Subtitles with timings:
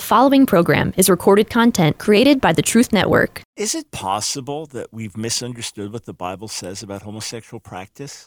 [0.00, 3.42] The following program is recorded content created by the Truth Network.
[3.54, 8.26] Is it possible that we've misunderstood what the Bible says about homosexual practice?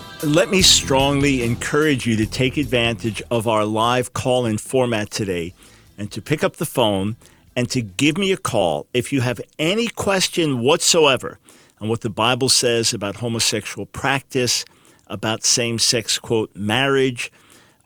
[0.23, 5.55] Let me strongly encourage you to take advantage of our live call in format today
[5.97, 7.15] and to pick up the phone
[7.55, 11.39] and to give me a call if you have any question whatsoever
[11.79, 14.63] on what the Bible says about homosexual practice,
[15.07, 17.31] about same sex, quote, marriage.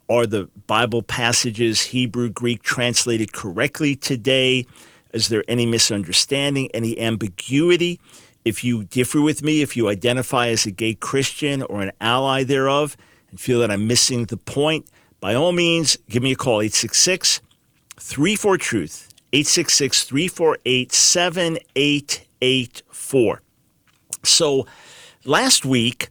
[0.10, 4.66] Are the Bible passages Hebrew, Greek translated correctly today?
[5.14, 7.98] Is there any misunderstanding, any ambiguity?
[8.46, 12.44] If you differ with me, if you identify as a gay Christian or an ally
[12.44, 12.96] thereof
[13.32, 14.86] and feel that I'm missing the point,
[15.20, 17.42] by all means, give me a call 866
[17.98, 23.42] 34 Truth, 866 348 7884.
[24.24, 24.68] So
[25.24, 26.10] last week,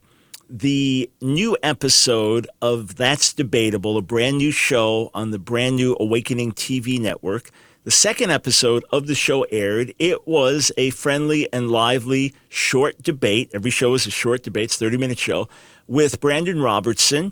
[0.49, 6.51] the new episode of That's Debatable, a brand new show on the brand new Awakening
[6.51, 7.49] TV network,
[7.85, 9.93] the second episode of the show aired.
[9.99, 13.51] It was a friendly and lively short debate.
[13.53, 15.47] Every show is a short debate, it's a 30 minute show
[15.87, 17.31] with Brandon Robertson,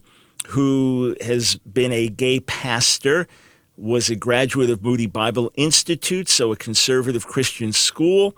[0.50, 3.28] who has been a gay pastor,
[3.78, 8.36] was a graduate of Moody Bible Institute, so a conservative Christian school,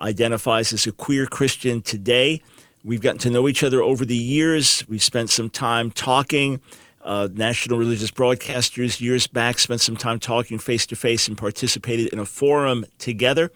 [0.00, 2.42] identifies as a queer Christian today.
[2.82, 4.84] We've gotten to know each other over the years.
[4.88, 6.62] We've spent some time talking
[7.02, 12.08] uh, national religious broadcasters years back spent some time talking face to face and participated
[12.12, 13.50] in a forum together.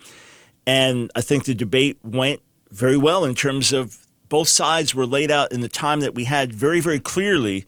[0.67, 2.41] And I think the debate went
[2.71, 6.25] very well in terms of both sides were laid out in the time that we
[6.25, 7.67] had very, very clearly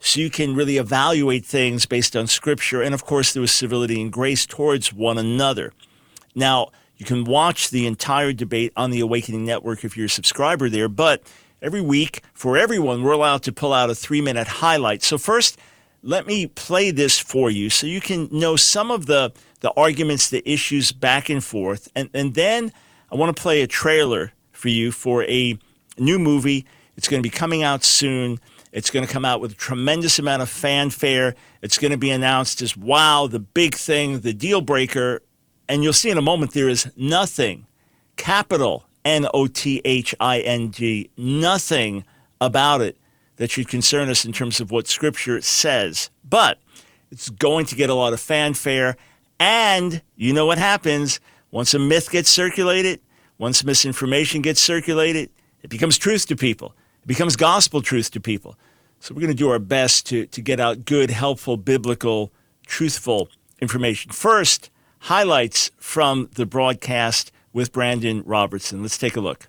[0.00, 2.80] so you can really evaluate things based on scripture.
[2.80, 5.72] And of course, there was civility and grace towards one another.
[6.34, 10.68] Now, you can watch the entire debate on the Awakening Network if you're a subscriber
[10.68, 11.22] there, but
[11.60, 15.02] Every week, for everyone, we're allowed to pull out a three minute highlight.
[15.02, 15.58] So, first,
[16.02, 20.30] let me play this for you so you can know some of the, the arguments,
[20.30, 21.88] the issues back and forth.
[21.96, 22.72] And, and then
[23.10, 25.58] I want to play a trailer for you for a
[25.98, 26.64] new movie.
[26.96, 28.38] It's going to be coming out soon.
[28.70, 31.34] It's going to come out with a tremendous amount of fanfare.
[31.62, 35.22] It's going to be announced as wow, the big thing, the deal breaker.
[35.68, 37.66] And you'll see in a moment there is nothing,
[38.16, 41.08] capital N O T H I N G.
[41.16, 42.04] Nothing
[42.42, 42.98] about it
[43.36, 46.10] that should concern us in terms of what Scripture says.
[46.28, 46.58] But
[47.10, 48.96] it's going to get a lot of fanfare.
[49.40, 51.20] And you know what happens
[51.50, 53.00] once a myth gets circulated,
[53.38, 55.30] once misinformation gets circulated,
[55.62, 56.74] it becomes truth to people.
[57.02, 58.56] It becomes gospel truth to people.
[59.00, 62.30] So we're going to do our best to, to get out good, helpful, biblical,
[62.66, 63.30] truthful
[63.62, 64.12] information.
[64.12, 64.68] First,
[64.98, 68.82] highlights from the broadcast with Brandon Robertson.
[68.82, 69.48] Let's take a look.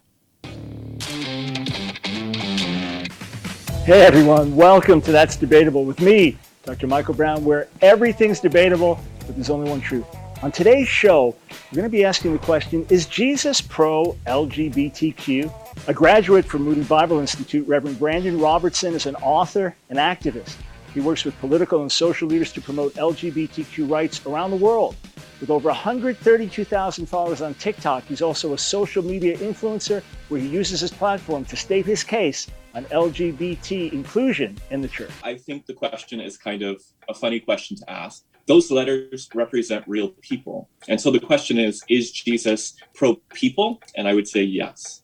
[3.84, 6.86] Hey everyone, welcome to That's Debatable with me, Dr.
[6.86, 10.06] Michael Brown, where everything's debatable, but there's only one truth.
[10.42, 15.88] On today's show, we're going to be asking the question Is Jesus pro LGBTQ?
[15.88, 20.56] A graduate from Moody Bible Institute, Reverend Brandon Robertson is an author and activist.
[20.94, 24.96] He works with political and social leaders to promote LGBTQ rights around the world.
[25.40, 30.82] With over 132,000 followers on TikTok, he's also a social media influencer where he uses
[30.82, 35.12] his platform to state his case on LGBT inclusion in the church.
[35.24, 38.26] I think the question is kind of a funny question to ask.
[38.48, 40.70] Those letters represent real people.
[40.90, 43.82] And so the question is Is Jesus pro people?
[43.96, 45.04] And I would say yes.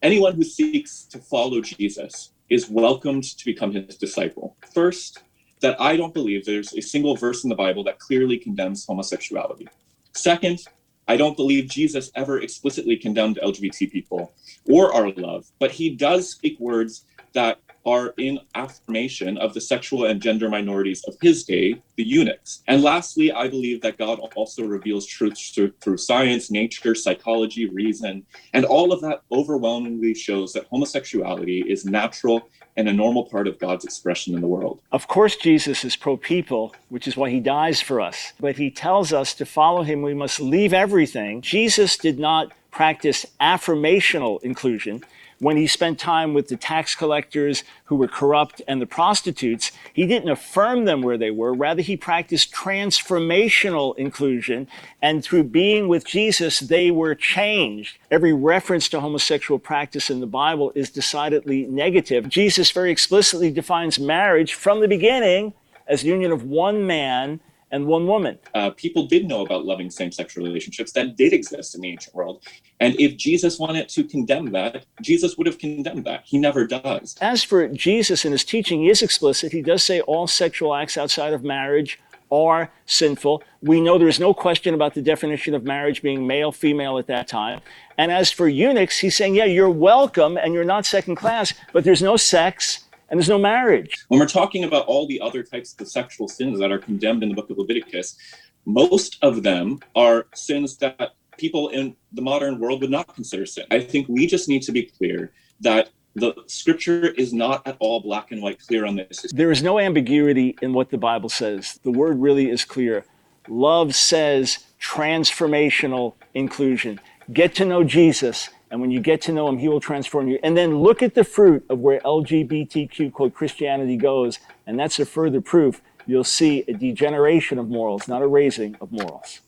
[0.00, 4.56] Anyone who seeks to follow Jesus is welcomed to become his disciple.
[4.72, 5.24] First,
[5.60, 9.68] that I don't believe there's a single verse in the Bible that clearly condemns homosexuality.
[10.12, 10.60] Second,
[11.06, 14.32] I don't believe Jesus ever explicitly condemned LGBT people
[14.68, 20.04] or our love, but he does speak words that are in affirmation of the sexual
[20.04, 22.62] and gender minorities of his day, the eunuchs.
[22.66, 28.26] And lastly, I believe that God also reveals truths through, through science, nature, psychology, reason,
[28.52, 33.58] and all of that overwhelmingly shows that homosexuality is natural and a normal part of
[33.58, 34.80] God's expression in the world.
[34.92, 38.32] Of course, Jesus is pro people, which is why he dies for us.
[38.38, 41.40] But he tells us to follow him, we must leave everything.
[41.40, 45.02] Jesus did not practice affirmational inclusion,
[45.40, 50.06] when he spent time with the tax collectors who were corrupt and the prostitutes, he
[50.06, 51.54] didn't affirm them where they were.
[51.54, 54.66] Rather, he practiced transformational inclusion.
[55.00, 57.98] And through being with Jesus, they were changed.
[58.10, 62.28] Every reference to homosexual practice in the Bible is decidedly negative.
[62.28, 65.54] Jesus very explicitly defines marriage from the beginning
[65.86, 68.38] as the union of one man and one woman.
[68.54, 72.14] Uh, people did know about loving same sex relationships that did exist in the ancient
[72.14, 72.42] world.
[72.80, 76.22] And if Jesus wanted to condemn that, Jesus would have condemned that.
[76.24, 77.16] He never does.
[77.20, 79.52] As for Jesus and his teaching, he is explicit.
[79.52, 81.98] He does say all sexual acts outside of marriage
[82.30, 83.42] are sinful.
[83.62, 87.26] We know there's no question about the definition of marriage being male, female at that
[87.26, 87.60] time.
[87.96, 91.84] And as for eunuchs, he's saying, yeah, you're welcome and you're not second class, but
[91.84, 94.04] there's no sex and there's no marriage.
[94.08, 97.28] When we're talking about all the other types of sexual sins that are condemned in
[97.28, 98.16] the book of Leviticus,
[98.64, 103.64] most of them are sins that people in the modern world would not consider sin.
[103.70, 108.00] I think we just need to be clear that the scripture is not at all
[108.00, 109.24] black and white clear on this.
[109.32, 111.78] There is no ambiguity in what the Bible says.
[111.84, 113.04] The word really is clear.
[113.48, 117.00] Love says transformational inclusion.
[117.32, 120.38] Get to know Jesus and when you get to know him, he will transform you.
[120.42, 125.06] And then look at the fruit of where LGBTQ quote Christianity goes, and that's a
[125.06, 125.80] further proof.
[126.06, 129.40] You'll see a degeneration of morals, not a raising of morals.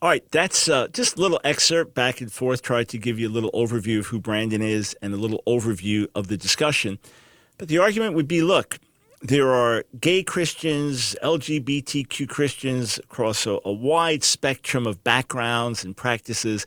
[0.00, 3.28] All right, that's uh, just a little excerpt back and forth, tried to give you
[3.28, 6.98] a little overview of who Brandon is and a little overview of the discussion.
[7.56, 8.78] But the argument would be look,
[9.20, 16.64] there are gay Christians, LGBTQ Christians across a, a wide spectrum of backgrounds and practices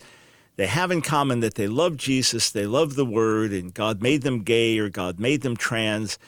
[0.62, 4.22] they have in common that they love Jesus, they love the Word, and God made
[4.22, 6.20] them gay or God made them trans,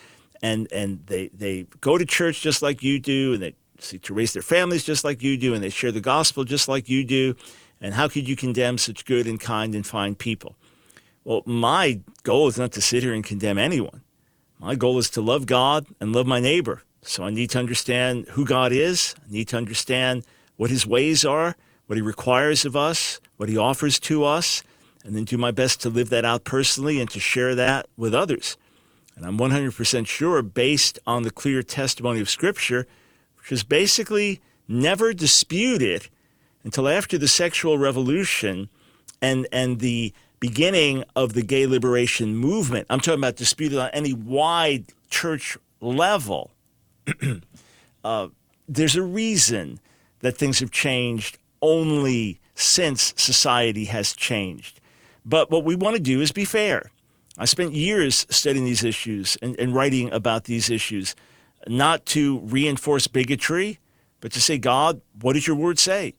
[0.41, 4.13] and and they they go to church just like you do, and they seek to
[4.15, 7.03] raise their families just like you do, and they share the gospel just like you
[7.03, 7.35] do.
[7.79, 10.55] And how could you condemn such good and kind and fine people?
[11.23, 14.01] Well, my goal is not to sit here and condemn anyone.
[14.57, 16.81] My goal is to love God and love my neighbor.
[17.03, 19.13] So I need to understand who God is.
[19.29, 20.25] I need to understand
[20.55, 21.55] what his ways are,
[21.85, 24.63] what he requires of us, what he offers to us,
[25.03, 28.13] and then do my best to live that out personally and to share that with
[28.13, 28.57] others.
[29.15, 32.87] And I'm 100% sure, based on the clear testimony of Scripture,
[33.37, 36.07] which is basically never disputed
[36.63, 38.69] until after the sexual revolution
[39.21, 42.87] and, and the beginning of the gay liberation movement.
[42.89, 46.51] I'm talking about disputed on any wide church level.
[48.03, 48.27] uh,
[48.67, 49.79] there's a reason
[50.19, 54.79] that things have changed only since society has changed.
[55.25, 56.91] But what we want to do is be fair.
[57.37, 61.15] I spent years studying these issues and, and writing about these issues,
[61.67, 63.79] not to reinforce bigotry,
[64.21, 66.13] but to say, God, what does your word say?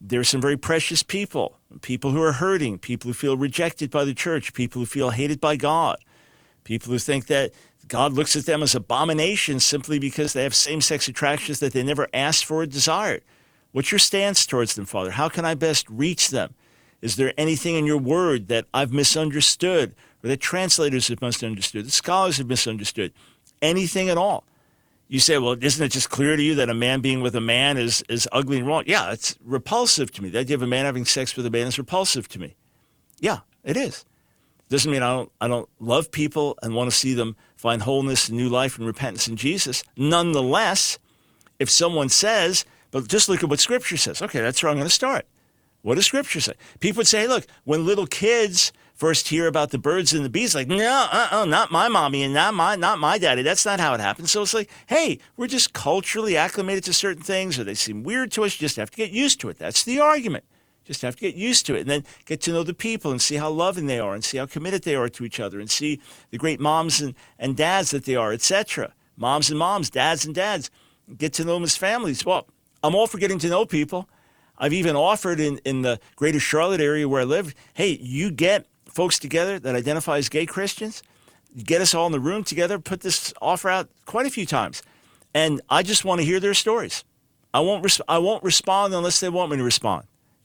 [0.00, 4.04] There are some very precious people, people who are hurting, people who feel rejected by
[4.04, 5.98] the church, people who feel hated by God,
[6.64, 7.52] people who think that
[7.88, 11.82] God looks at them as abominations simply because they have same sex attractions that they
[11.82, 13.22] never asked for or desired.
[13.74, 15.10] What's your stance towards them, Father?
[15.10, 16.54] How can I best reach them?
[17.02, 21.90] Is there anything in your word that I've misunderstood or that translators have misunderstood, that
[21.90, 23.12] scholars have misunderstood?
[23.60, 24.44] Anything at all?
[25.08, 27.40] You say, well, isn't it just clear to you that a man being with a
[27.40, 28.84] man is, is ugly and wrong?
[28.86, 30.28] Yeah, it's repulsive to me.
[30.28, 32.54] The idea of a man having sex with a man is repulsive to me.
[33.18, 34.04] Yeah, it is.
[34.68, 38.28] Doesn't mean I don't, I don't love people and want to see them find wholeness
[38.28, 39.82] and new life and repentance in Jesus.
[39.96, 41.00] Nonetheless,
[41.58, 42.64] if someone says
[42.94, 44.22] but just look at what Scripture says.
[44.22, 45.26] Okay, that's where I'm going to start.
[45.82, 46.52] What does Scripture say?
[46.78, 50.54] People would say, look, when little kids first hear about the birds and the bees,
[50.54, 53.42] like, no, uh-uh, not my mommy and not my, not my daddy.
[53.42, 54.30] That's not how it happens.
[54.30, 58.30] So it's like, hey, we're just culturally acclimated to certain things, or they seem weird
[58.30, 58.54] to us.
[58.54, 59.58] You just have to get used to it.
[59.58, 60.44] That's the argument.
[60.84, 63.20] Just have to get used to it and then get to know the people and
[63.20, 65.68] see how loving they are and see how committed they are to each other and
[65.68, 68.94] see the great moms and, and dads that they are, etc.
[69.16, 70.70] Moms and moms, dads and dads.
[71.18, 72.24] Get to know them as families.
[72.24, 72.46] Well,
[72.84, 74.10] I'm all for getting to know people.
[74.58, 78.66] I've even offered in, in the greater Charlotte area where I live, hey, you get
[78.84, 81.02] folks together that identify as gay Christians,
[81.56, 84.82] get us all in the room together, put this offer out quite a few times.
[85.32, 87.04] And I just want to hear their stories.
[87.54, 90.04] I won't, I won't respond unless they want me to respond.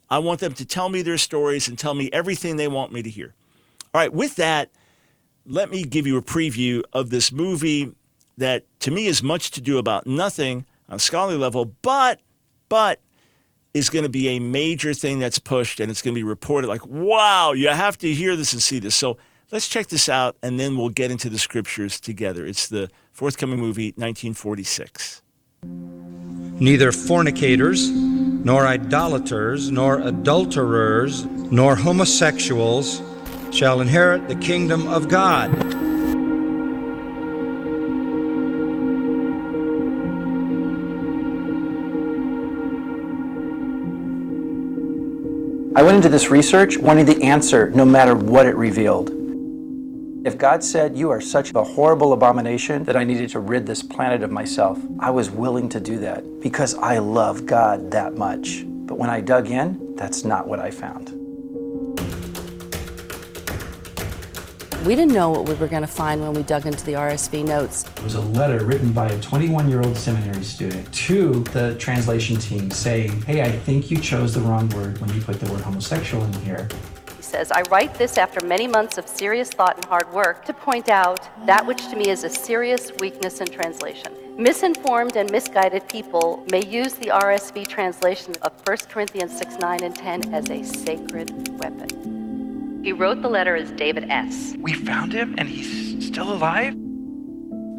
[0.09, 3.03] I want them to tell me their stories and tell me everything they want me
[3.03, 3.35] to hear.
[3.93, 4.71] All right, with that,
[5.45, 7.91] let me give you a preview of this movie
[8.37, 12.21] that to me is much to do about nothing on a scholarly level, but
[12.69, 12.99] but
[13.73, 16.67] is going to be a major thing that's pushed and it's going to be reported
[16.67, 18.95] like, wow, you have to hear this and see this.
[18.95, 19.17] So
[19.51, 22.45] let's check this out and then we'll get into the scriptures together.
[22.45, 25.21] It's the forthcoming movie, 1946.
[25.61, 33.01] Neither fornicators, nor idolaters, nor adulterers, nor homosexuals,
[33.51, 35.88] shall inherit the kingdom of God.
[45.79, 49.11] I went into this research wanting the answer no matter what it revealed.
[50.25, 53.81] If God said, You are such a horrible abomination that I needed to rid this
[53.81, 58.65] planet of myself, I was willing to do that because I love God that much.
[58.67, 61.18] But when I dug in, that's not what I found.
[64.85, 67.45] We didn't know what we were going to find when we dug into the RSV
[67.45, 67.83] notes.
[67.83, 72.37] It was a letter written by a 21 year old seminary student to the translation
[72.37, 75.59] team saying, Hey, I think you chose the wrong word when you put the word
[75.59, 76.65] homosexual in here.
[77.17, 80.53] He says, I write this after many months of serious thought and hard work to
[80.53, 84.13] point out that which to me is a serious weakness in translation.
[84.37, 89.93] Misinformed and misguided people may use the RSV translation of 1 Corinthians 6 9 and
[89.93, 92.18] 10 as a sacred weapon.
[92.83, 94.55] He wrote the letter as David S.
[94.59, 96.73] We found him and he's still alive?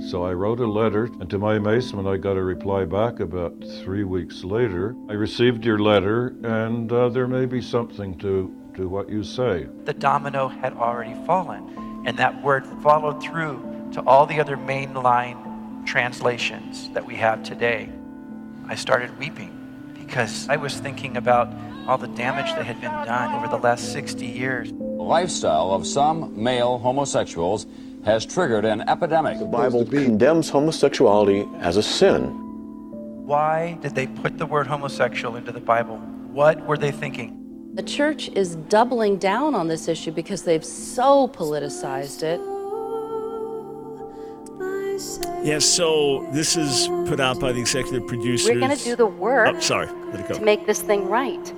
[0.09, 3.54] So I wrote a letter, and to my amazement, I got a reply back about
[3.83, 4.95] three weeks later.
[5.09, 9.69] I received your letter, and uh, there may be something to, to what you say.
[9.85, 15.87] The domino had already fallen, and that word followed through to all the other mainline
[15.87, 17.90] translations that we have today.
[18.69, 21.52] I started weeping because I was thinking about
[21.87, 24.73] all the damage that had been done over the last 60 years.
[25.11, 27.67] The lifestyle of some male homosexuals
[28.05, 29.40] has triggered an epidemic.
[29.40, 32.26] The Bible condemns homosexuality as a sin.
[33.26, 35.97] Why did they put the word homosexual into the Bible?
[36.31, 37.73] What were they thinking?
[37.75, 42.40] The church is doubling down on this issue because they've so politicized it.
[45.45, 48.49] Yeah, so this is put out by the executive producers.
[48.49, 50.35] We're going to do the work Oh, sorry, let it go.
[50.35, 51.52] to make this thing right.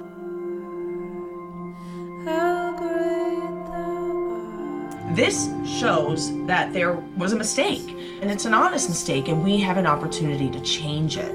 [5.14, 7.87] This shows that there was a mistake,
[8.23, 11.35] and it's an honest mistake, and we have an opportunity to change it.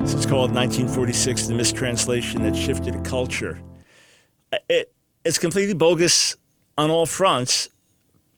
[0.00, 3.58] This is called 1946, the mistranslation that shifted a culture.
[4.68, 4.92] It,
[5.24, 6.36] it's completely bogus
[6.76, 7.70] on all fronts.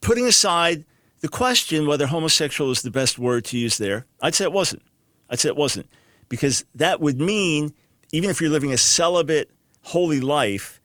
[0.01, 0.85] Putting aside
[1.23, 4.83] the question whether homosexual is the best word to use there, I'd say it wasn't.
[5.29, 5.89] I'd say it wasn't.
[6.29, 7.75] Because that would mean,
[8.13, 9.51] even if you're living a celibate,
[9.83, 10.78] holy life,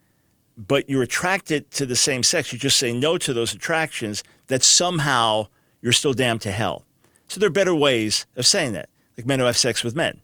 [0.57, 4.63] but you're attracted to the same sex, you just say no to those attractions, that
[4.63, 5.47] somehow
[5.81, 6.85] you're still damned to hell.
[7.27, 10.21] So there are better ways of saying that, like men who have sex with men,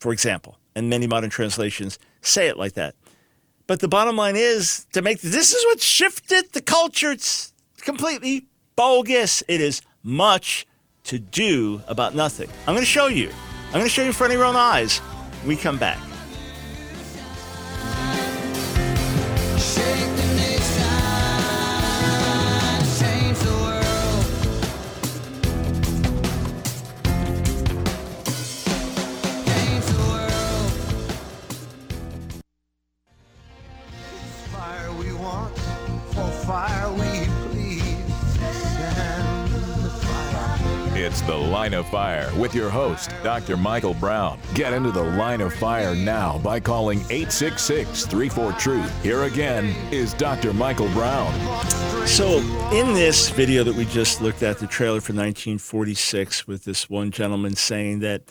[0.00, 0.58] for example.
[0.74, 2.94] And many modern translations say it like that.
[3.66, 7.12] But the bottom line is to make this is what shifted the culture.
[7.12, 9.42] It's completely bogus.
[9.48, 10.66] It is much
[11.04, 12.48] to do about nothing.
[12.66, 13.30] I'm going to show you.
[13.66, 15.00] I'm going to show you in front of your own eyes.
[15.46, 15.98] We come back.
[41.62, 43.56] Line of Fire with your host, Dr.
[43.56, 44.40] Michael Brown.
[44.52, 49.04] Get into the line of fire now by calling 866 34 Truth.
[49.04, 50.52] Here again is Dr.
[50.52, 51.32] Michael Brown.
[52.04, 52.38] So,
[52.72, 57.12] in this video that we just looked at, the trailer for 1946, with this one
[57.12, 58.22] gentleman saying that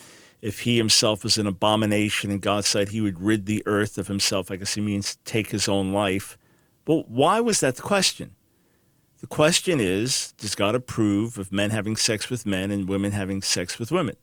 [0.42, 4.08] if he himself was an abomination in God's sight, he would rid the earth of
[4.08, 4.50] himself.
[4.50, 6.36] I guess he means take his own life.
[6.84, 8.34] But why was that the question?
[9.22, 13.40] The question is Does God approve of men having sex with men and women having
[13.40, 14.16] sex with women?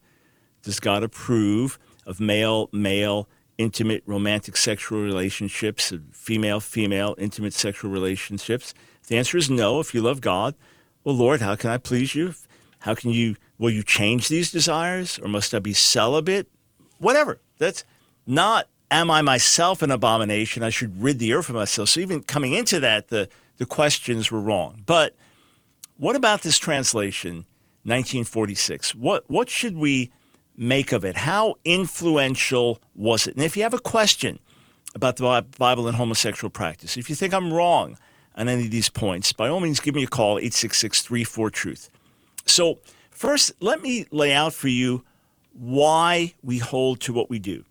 [0.62, 3.28] Does God approve of male male
[3.58, 8.74] intimate romantic sexual relationships, female female intimate sexual relationships?
[9.08, 9.80] The answer is no.
[9.80, 10.54] If you love God,
[11.06, 12.36] well, Lord, how can I please you?
[12.80, 16.48] How can you, will you change these desires or must I be celibate?
[16.98, 17.40] Whatever.
[17.58, 17.86] That's
[18.28, 20.62] not, am I myself an abomination?
[20.62, 21.88] I should rid the earth of myself.
[21.88, 23.30] So even coming into that, the,
[23.60, 24.82] the questions were wrong.
[24.86, 25.16] But
[25.98, 27.46] what about this translation,
[27.84, 28.96] 1946?
[28.96, 30.12] What, what should we
[30.58, 31.18] make of it?
[31.18, 33.36] How influential was it?
[33.36, 34.40] And if you have a question
[34.96, 37.98] about the Bible and homosexual practice, if you think I'm wrong
[38.36, 41.90] on any of these points, by all means, give me a call, 866 34 Truth.
[42.46, 42.80] So,
[43.12, 45.04] first, let me lay out for you
[45.54, 47.66] why we hold to what we do.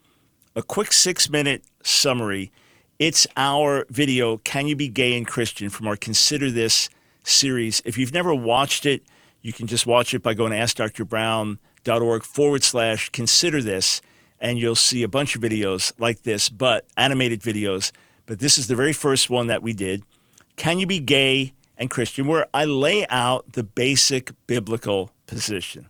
[0.54, 2.52] A quick six minute summary.
[2.99, 6.90] It's our video, Can You Be Gay and Christian, from our Consider This
[7.23, 7.81] series.
[7.85, 9.05] If you've never watched it,
[9.40, 14.02] you can just watch it by going to askdrbrown.org forward slash consider this,
[14.40, 17.93] and you'll see a bunch of videos like this, but animated videos.
[18.26, 20.02] but this is the very first one that we did.
[20.57, 22.26] Can you be gay and Christian?
[22.26, 25.87] Where I lay out the basic biblical position.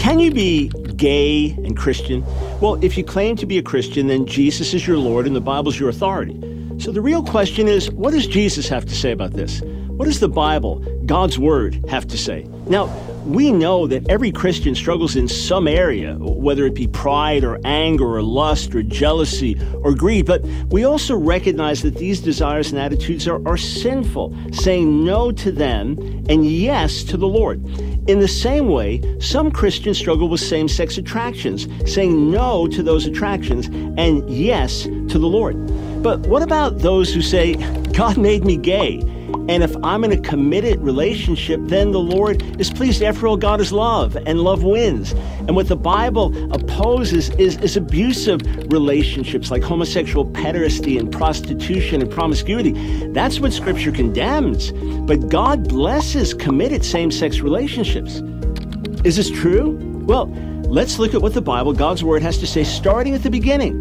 [0.00, 2.24] Can you be gay and Christian?
[2.62, 5.42] Well, if you claim to be a Christian, then Jesus is your Lord and the
[5.42, 6.40] Bible's your authority.
[6.78, 9.60] So the real question is what does Jesus have to say about this?
[9.88, 12.44] What does the Bible, God's Word, have to say?
[12.66, 12.86] Now,
[13.24, 18.16] we know that every Christian struggles in some area, whether it be pride or anger
[18.16, 23.28] or lust or jealousy or greed, but we also recognize that these desires and attitudes
[23.28, 25.98] are, are sinful, saying no to them
[26.28, 27.64] and yes to the Lord.
[28.08, 33.06] In the same way, some Christians struggle with same sex attractions, saying no to those
[33.06, 33.66] attractions
[33.98, 35.56] and yes to the Lord.
[36.02, 37.54] But what about those who say,
[37.92, 39.02] God made me gay?
[39.50, 43.02] And if I'm in a committed relationship, then the Lord is pleased.
[43.02, 45.10] After all, God is love, and love wins.
[45.10, 48.40] And what the Bible opposes is, is abusive
[48.72, 52.74] relationships like homosexual pederasty and prostitution and promiscuity.
[53.08, 54.70] That's what Scripture condemns.
[54.70, 58.22] But God blesses committed same sex relationships.
[59.02, 59.72] Is this true?
[60.06, 60.26] Well,
[60.68, 63.79] let's look at what the Bible, God's Word, has to say, starting at the beginning.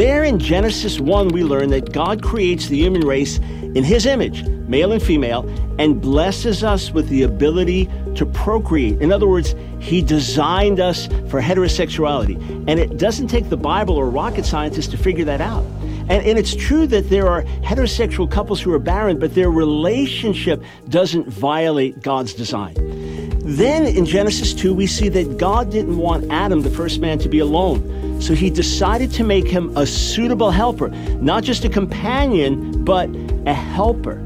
[0.00, 4.44] There in Genesis 1, we learn that God creates the human race in His image,
[4.66, 5.46] male and female,
[5.78, 9.02] and blesses us with the ability to procreate.
[9.02, 12.40] In other words, He designed us for heterosexuality.
[12.66, 15.64] And it doesn't take the Bible or rocket scientists to figure that out.
[16.08, 20.62] And, and it's true that there are heterosexual couples who are barren, but their relationship
[20.88, 22.72] doesn't violate God's design.
[23.40, 27.28] Then in Genesis 2, we see that God didn't want Adam, the first man, to
[27.28, 27.99] be alone.
[28.20, 30.88] So he decided to make him a suitable helper,
[31.20, 33.08] not just a companion, but
[33.46, 34.16] a helper.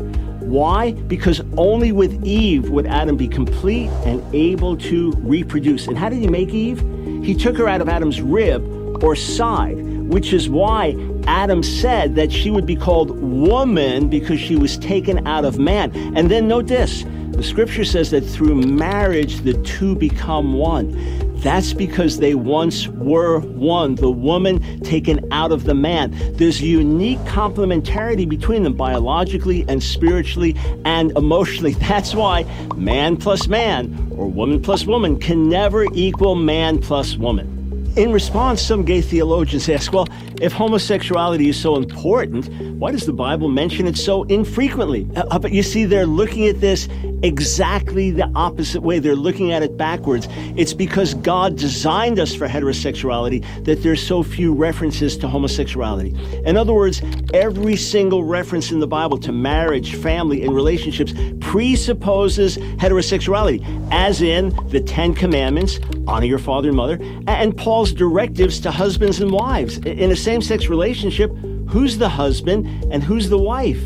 [0.40, 0.92] Why?
[0.92, 5.86] Because only with Eve would Adam be complete and able to reproduce.
[5.86, 6.80] And how did he make Eve?
[7.24, 8.62] He took her out of Adam's rib
[9.02, 10.96] or side, which is why
[11.26, 15.90] Adam said that she would be called woman because she was taken out of man.
[16.16, 20.92] And then note this the scripture says that through marriage the two become one.
[21.36, 26.12] That's because they once were one, the woman taken out of the man.
[26.36, 31.72] There's unique complementarity between them biologically and spiritually and emotionally.
[31.84, 32.44] That's why
[32.76, 37.54] man plus man or woman plus woman can never equal man plus woman.
[37.96, 40.08] In response, some gay theologians ask, well,
[40.40, 45.08] if homosexuality is so important, why does the Bible mention it so infrequently?
[45.14, 46.88] Uh, but you see, they're looking at this
[47.24, 48.98] exactly the opposite way.
[48.98, 50.28] They're looking at it backwards.
[50.56, 56.14] It's because God designed us for heterosexuality that there's so few references to homosexuality.
[56.44, 62.58] In other words, every single reference in the Bible to marriage, family, and relationships presupposes
[62.58, 68.70] heterosexuality, as in the Ten Commandments, honor your father and mother, and Paul's directives to
[68.70, 69.78] husbands and wives.
[69.78, 71.34] In a same sex relationship,
[71.68, 73.82] who's the husband and who's the wife?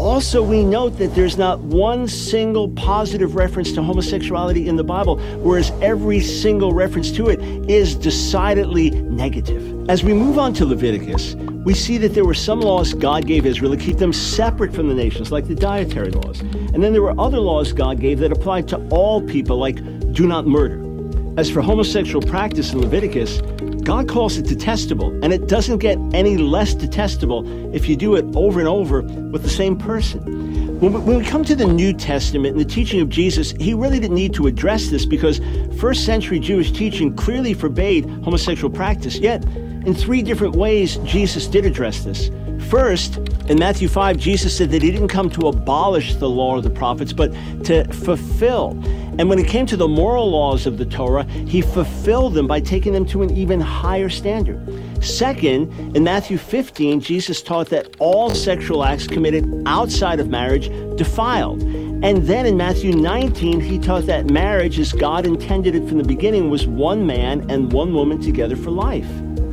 [0.00, 5.18] Also, we note that there's not one single positive reference to homosexuality in the Bible,
[5.42, 7.38] whereas every single reference to it
[7.70, 9.90] is decidedly negative.
[9.90, 11.34] As we move on to Leviticus,
[11.66, 14.88] we see that there were some laws God gave Israel to keep them separate from
[14.88, 16.40] the nations, like the dietary laws.
[16.40, 19.76] And then there were other laws God gave that applied to all people, like
[20.14, 20.89] do not murder.
[21.36, 23.40] As for homosexual practice in Leviticus,
[23.82, 28.24] God calls it detestable, and it doesn't get any less detestable if you do it
[28.34, 30.78] over and over with the same person.
[30.80, 34.16] When we, come to the New Testament and the teaching of Jesus, he really didn't
[34.16, 35.40] need to address this because
[35.78, 39.18] first century Jewish teaching clearly forbade homosexual practice.
[39.18, 42.28] Yet, in three different ways, Jesus did address this.
[42.70, 43.16] First,
[43.48, 46.70] in Matthew 5, Jesus said that he didn't come to abolish the law of the
[46.70, 47.32] prophets, but
[47.64, 48.80] to fulfill.
[49.18, 52.60] And when it came to the moral laws of the Torah, he fulfilled them by
[52.60, 54.60] taking them to an even higher standard.
[55.04, 61.62] Second, in Matthew 15, Jesus taught that all sexual acts committed outside of marriage defiled.
[61.62, 66.04] And then in Matthew 19, he taught that marriage, as God intended it from the
[66.04, 69.10] beginning, was one man and one woman together for life.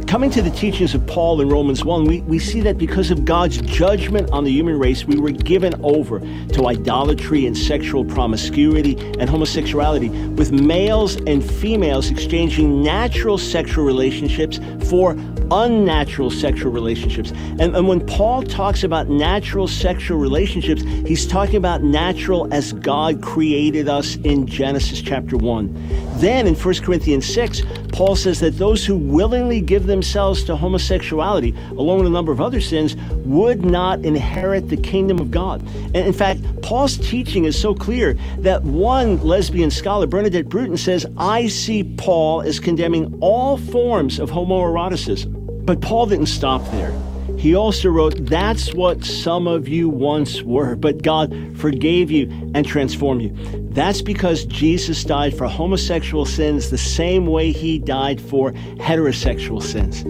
[0.08, 3.26] Coming to the teachings of Paul in Romans 1, we, we see that because of
[3.26, 8.98] God's judgment on the human race, we were given over to idolatry and sexual promiscuity
[9.20, 15.12] and homosexuality, with males and females exchanging natural sexual relationships for
[15.52, 17.32] unnatural sexual relationships.
[17.60, 23.22] And, and when Paul talks about natural sexual relationships, he's talking about natural as God
[23.22, 25.74] created us in Genesis chapter 1.
[26.20, 27.62] Then in 1 Corinthians 6,
[27.98, 32.40] Paul says that those who willingly give themselves to homosexuality, along with a number of
[32.40, 35.62] other sins, would not inherit the kingdom of God.
[35.68, 41.08] And in fact, Paul's teaching is so clear that one lesbian scholar, Bernadette Brooten, says,
[41.18, 45.66] I see Paul as condemning all forms of homoeroticism.
[45.66, 46.94] But Paul didn't stop there.
[47.48, 52.68] He also wrote, That's what some of you once were, but God forgave you and
[52.68, 53.34] transformed you.
[53.72, 60.04] That's because Jesus died for homosexual sins the same way he died for heterosexual sins.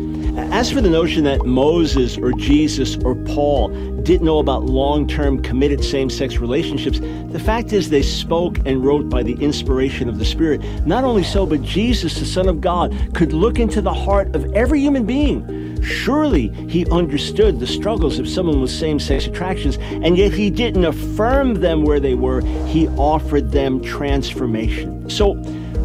[0.51, 3.67] As for the notion that Moses or Jesus or Paul
[4.01, 8.83] didn't know about long term committed same sex relationships, the fact is they spoke and
[8.83, 10.63] wrote by the inspiration of the Spirit.
[10.87, 14.51] Not only so, but Jesus, the Son of God, could look into the heart of
[14.55, 15.66] every human being.
[15.83, 20.85] Surely he understood the struggles of someone with same sex attractions, and yet he didn't
[20.85, 25.09] affirm them where they were, he offered them transformation.
[25.09, 25.35] So,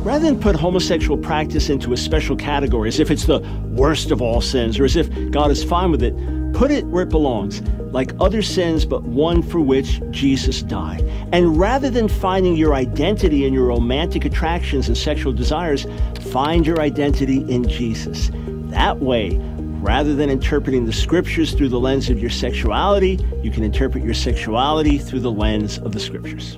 [0.03, 4.21] rather than put homosexual practice into a special category as if it's the worst of
[4.21, 6.15] all sins or as if God is fine with it,
[6.53, 11.03] put it where it belongs, like other sins, but one for which Jesus died.
[11.33, 15.87] And rather than finding your identity in your romantic attractions and sexual desires,
[16.33, 18.31] find your identity in Jesus.
[18.71, 19.41] That way,
[19.83, 24.15] Rather than interpreting the scriptures through the lens of your sexuality, you can interpret your
[24.15, 26.57] sexuality through the lens of the scriptures.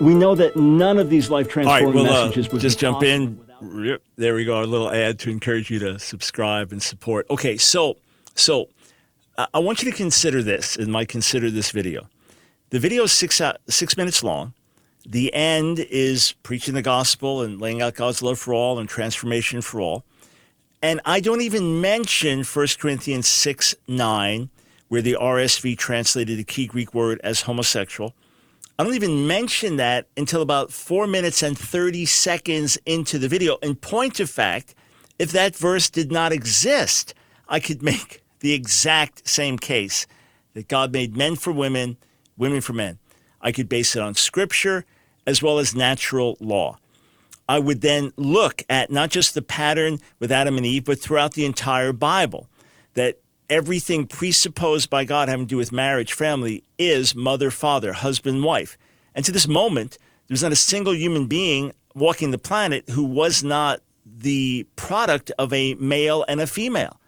[0.00, 3.02] We know that none of these life transforming right, well, uh, messages would just jump
[3.02, 3.40] in.
[3.60, 4.62] Yep, There we go.
[4.62, 7.26] A little ad to encourage you to subscribe and support.
[7.30, 7.96] Okay, so
[8.36, 8.68] so
[9.36, 12.08] uh, I want you to consider this, and might consider this video.
[12.70, 14.54] The video is six uh, six minutes long.
[15.04, 19.62] The end is preaching the gospel and laying out God's love for all and transformation
[19.62, 20.04] for all.
[20.82, 24.50] And I don't even mention 1 Corinthians 6 9,
[24.88, 28.14] where the RSV translated the key Greek word as homosexual.
[28.78, 33.58] I don't even mention that until about four minutes and 30 seconds into the video.
[33.58, 34.74] In point of fact,
[35.20, 37.14] if that verse did not exist,
[37.48, 40.06] I could make the exact same case
[40.54, 41.96] that God made men for women,
[42.36, 42.98] women for men.
[43.40, 44.84] I could base it on scripture
[45.28, 46.78] as well as natural law.
[47.48, 51.34] I would then look at not just the pattern with Adam and Eve, but throughout
[51.34, 52.48] the entire Bible,
[52.94, 53.18] that
[53.50, 58.78] everything presupposed by God having to do with marriage, family, is mother, father, husband, wife.
[59.14, 63.44] And to this moment, there's not a single human being walking the planet who was
[63.44, 66.98] not the product of a male and a female.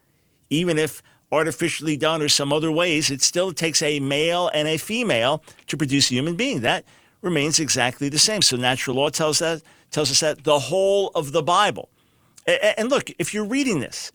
[0.51, 4.77] Even if artificially done or some other ways, it still takes a male and a
[4.77, 6.61] female to produce a human being.
[6.61, 6.85] That
[7.23, 8.43] remains exactly the same.
[8.43, 9.63] So natural law tells that
[9.95, 11.89] tells us that the whole of the Bible.
[12.47, 14.13] And look, if you're reading this,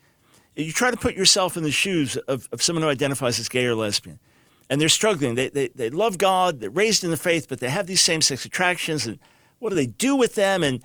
[0.55, 3.65] you try to put yourself in the shoes of, of someone who identifies as gay
[3.65, 4.19] or lesbian,
[4.69, 5.35] and they're struggling.
[5.35, 8.21] They, they, they love God, they're raised in the faith, but they have these same
[8.21, 9.19] sex attractions, and
[9.59, 10.63] what do they do with them?
[10.63, 10.83] And,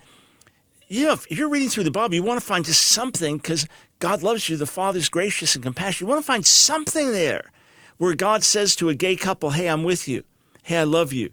[0.87, 3.67] you know, if you're reading through the Bible, you want to find just something because
[3.99, 6.01] God loves you, the Father's gracious and compassionate.
[6.01, 7.51] You want to find something there
[7.97, 10.23] where God says to a gay couple, Hey, I'm with you.
[10.63, 11.31] Hey, I love you.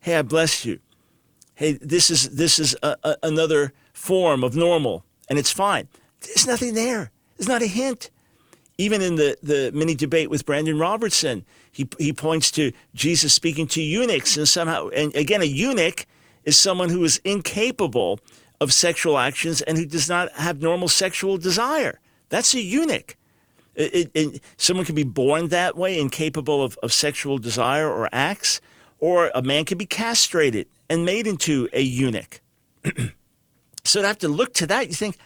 [0.00, 0.80] Hey, I bless you
[1.62, 5.86] hey, this is this is a, a, another form of normal, and it's fine.
[6.20, 7.10] There's nothing there.
[7.36, 8.10] There's not a hint.
[8.78, 13.66] Even in the, the mini debate with Brandon Robertson, he, he points to Jesus speaking
[13.68, 16.06] to eunuchs, and somehow, and again, a eunuch
[16.44, 18.18] is someone who is incapable
[18.60, 22.00] of sexual actions and who does not have normal sexual desire.
[22.28, 23.16] That's a eunuch.
[23.76, 28.08] It, it, it, someone can be born that way, incapable of, of sexual desire or
[28.12, 28.60] acts,
[28.98, 32.42] or a man can be castrated and made into a eunuch.
[33.82, 35.16] so to have to look to that, you think,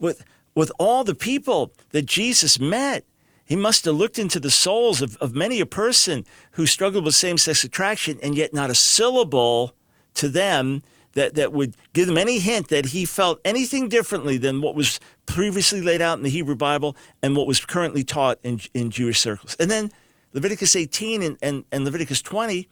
[0.00, 0.24] with,
[0.56, 3.04] with all the people that Jesus met,
[3.44, 7.14] he must have looked into the souls of, of many a person who struggled with
[7.14, 9.76] same sex attraction, and yet not a syllable
[10.14, 14.60] to them that, that would give them any hint that he felt anything differently than
[14.60, 18.60] what was previously laid out in the Hebrew Bible and what was currently taught in,
[18.74, 19.54] in Jewish circles.
[19.60, 19.92] And then
[20.32, 22.68] Leviticus 18 and, and, and Leviticus 20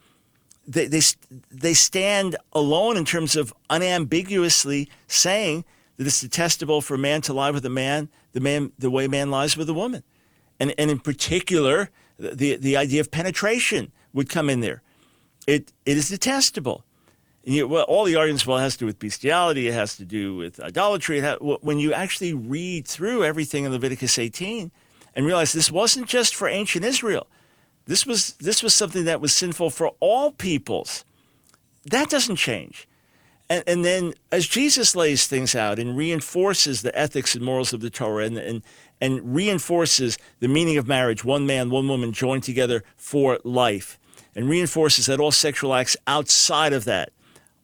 [0.67, 1.01] they, they,
[1.51, 5.65] they stand alone in terms of unambiguously saying
[5.97, 9.07] that it's detestable for a man to lie with a man the, man, the way
[9.07, 10.03] man lies with a woman.
[10.59, 14.81] And, and in particular, the, the idea of penetration would come in there.
[15.47, 16.83] It, it is detestable.
[17.45, 20.05] You, well, all the arguments, well, it has to do with bestiality, it has to
[20.05, 21.21] do with idolatry.
[21.21, 24.71] Ha- when you actually read through everything in Leviticus 18
[25.15, 27.27] and realize this wasn't just for ancient Israel,
[27.85, 31.05] this was this was something that was sinful for all peoples.
[31.85, 32.87] That doesn't change.
[33.49, 37.81] And, and then as Jesus lays things out and reinforces the ethics and morals of
[37.81, 38.63] the Torah and, and,
[38.99, 43.99] and reinforces the meaning of marriage, one man, one woman joined together for life,
[44.35, 47.11] and reinforces that all sexual acts outside of that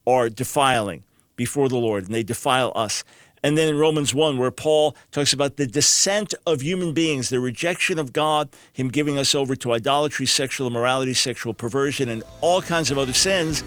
[0.05, 1.03] are defiling
[1.35, 3.03] before the Lord and they defile us.
[3.43, 7.39] And then in Romans 1, where Paul talks about the descent of human beings, the
[7.39, 12.61] rejection of God, Him giving us over to idolatry, sexual immorality, sexual perversion, and all
[12.61, 13.63] kinds of other sins.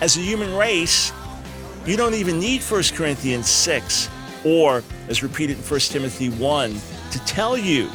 [0.00, 1.12] As a human race,
[1.86, 4.10] you don't even need 1 Corinthians 6
[4.44, 6.80] or, as repeated in 1 Timothy 1,
[7.12, 7.88] to tell you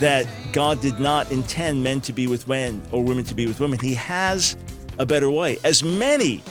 [0.00, 3.60] that God did not intend men to be with men or women to be with
[3.60, 3.78] women.
[3.78, 4.56] He has
[4.98, 6.42] a better way, as many,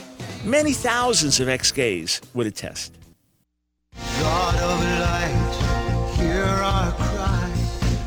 [0.44, 2.92] many thousands of ex gays would attest.
[4.24, 7.52] God of light, hear our cry.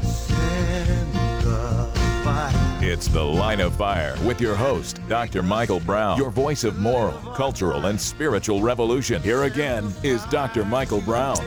[0.01, 1.91] Send the
[2.23, 2.79] fire.
[2.81, 5.43] It's The Line of Fire with your host, Dr.
[5.43, 9.21] Michael Brown, your voice of moral, cultural, and spiritual revolution.
[9.21, 10.65] Here again is Dr.
[10.65, 11.37] Michael Brown.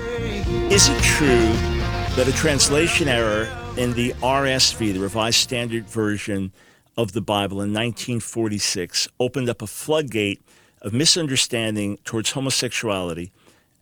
[0.71, 1.53] Is it true
[2.15, 6.53] that a translation error in the RSV, the Revised Standard Version
[6.97, 10.41] of the Bible in 1946, opened up a floodgate
[10.81, 13.33] of misunderstanding towards homosexuality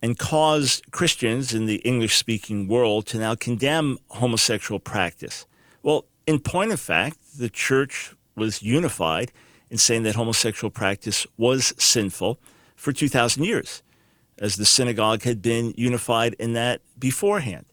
[0.01, 5.45] and caused Christians in the English speaking world to now condemn homosexual practice?
[5.83, 9.31] Well, in point of fact, the church was unified
[9.69, 12.39] in saying that homosexual practice was sinful
[12.75, 13.83] for 2,000 years,
[14.37, 17.65] as the synagogue had been unified in that beforehand.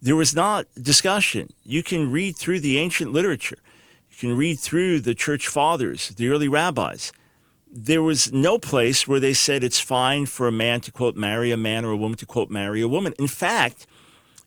[0.00, 1.52] There was not discussion.
[1.62, 3.58] You can read through the ancient literature,
[4.10, 7.12] you can read through the church fathers, the early rabbis.
[7.74, 11.50] There was no place where they said it's fine for a man to quote marry
[11.50, 13.14] a man or a woman to quote marry a woman.
[13.18, 13.86] In fact,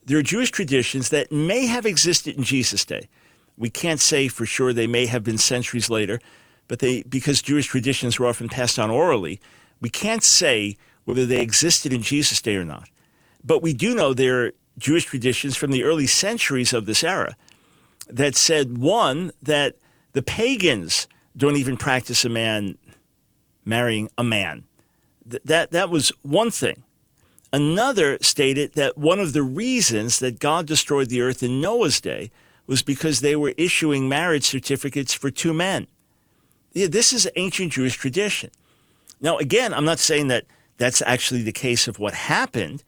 [0.06, 3.10] there are Jewish traditions that may have existed in Jesus' day.
[3.58, 6.20] We can't say for sure they may have been centuries later,
[6.68, 9.40] but they because Jewish traditions were often passed on orally,
[9.82, 12.90] we can't say whether they existed in Jesus' day or not.
[13.44, 17.36] But we do know there are Jewish traditions from the early centuries of this era
[18.08, 19.78] that said one that
[20.14, 22.78] the pagans don't even practice a man
[23.66, 24.64] marrying a man.
[25.30, 26.84] Th- that that was one thing.
[27.52, 32.32] Another stated that one of the reasons that God destroyed the earth in Noah's day
[32.68, 35.88] was because they were issuing marriage certificates for two men.
[36.74, 38.52] Yeah, this is ancient Jewish tradition.
[39.22, 40.46] Now, again, I'm not saying that
[40.78, 42.84] that's actually the case of what happened,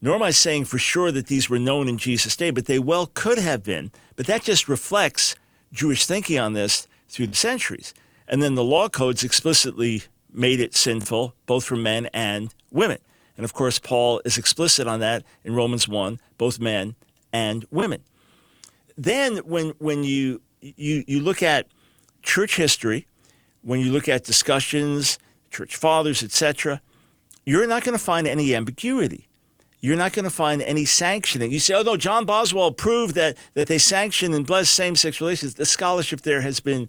[0.00, 2.78] nor am I saying for sure that these were known in Jesus' day, but they
[2.78, 3.90] well could have been.
[4.14, 5.34] But that just reflects
[5.72, 7.92] Jewish thinking on this through the centuries.
[8.28, 10.04] And then the law codes explicitly
[10.36, 12.98] made it sinful, both for men and women.
[13.36, 16.94] And of course, Paul is explicit on that in Romans 1, both men
[17.32, 18.02] and women.
[18.96, 21.66] Then when, when you, you, you look at
[22.22, 23.06] church history,
[23.62, 25.18] when you look at discussions,
[25.50, 26.80] church fathers, etc.,
[27.44, 29.28] you're not going to find any ambiguity.
[29.80, 31.52] You're not going to find any sanctioning.
[31.52, 35.20] You say, oh, no, John Boswell proved that, that they sanction and bless same sex
[35.20, 35.54] relations.
[35.54, 36.88] The scholarship there has been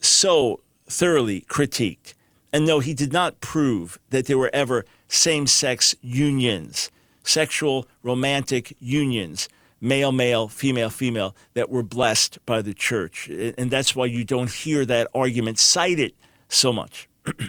[0.00, 2.14] so thoroughly critiqued.
[2.54, 6.88] And no, he did not prove that there were ever same sex unions,
[7.24, 9.48] sexual romantic unions,
[9.80, 13.28] male male, female female, that were blessed by the church.
[13.28, 16.14] And that's why you don't hear that argument cited
[16.48, 17.08] so much.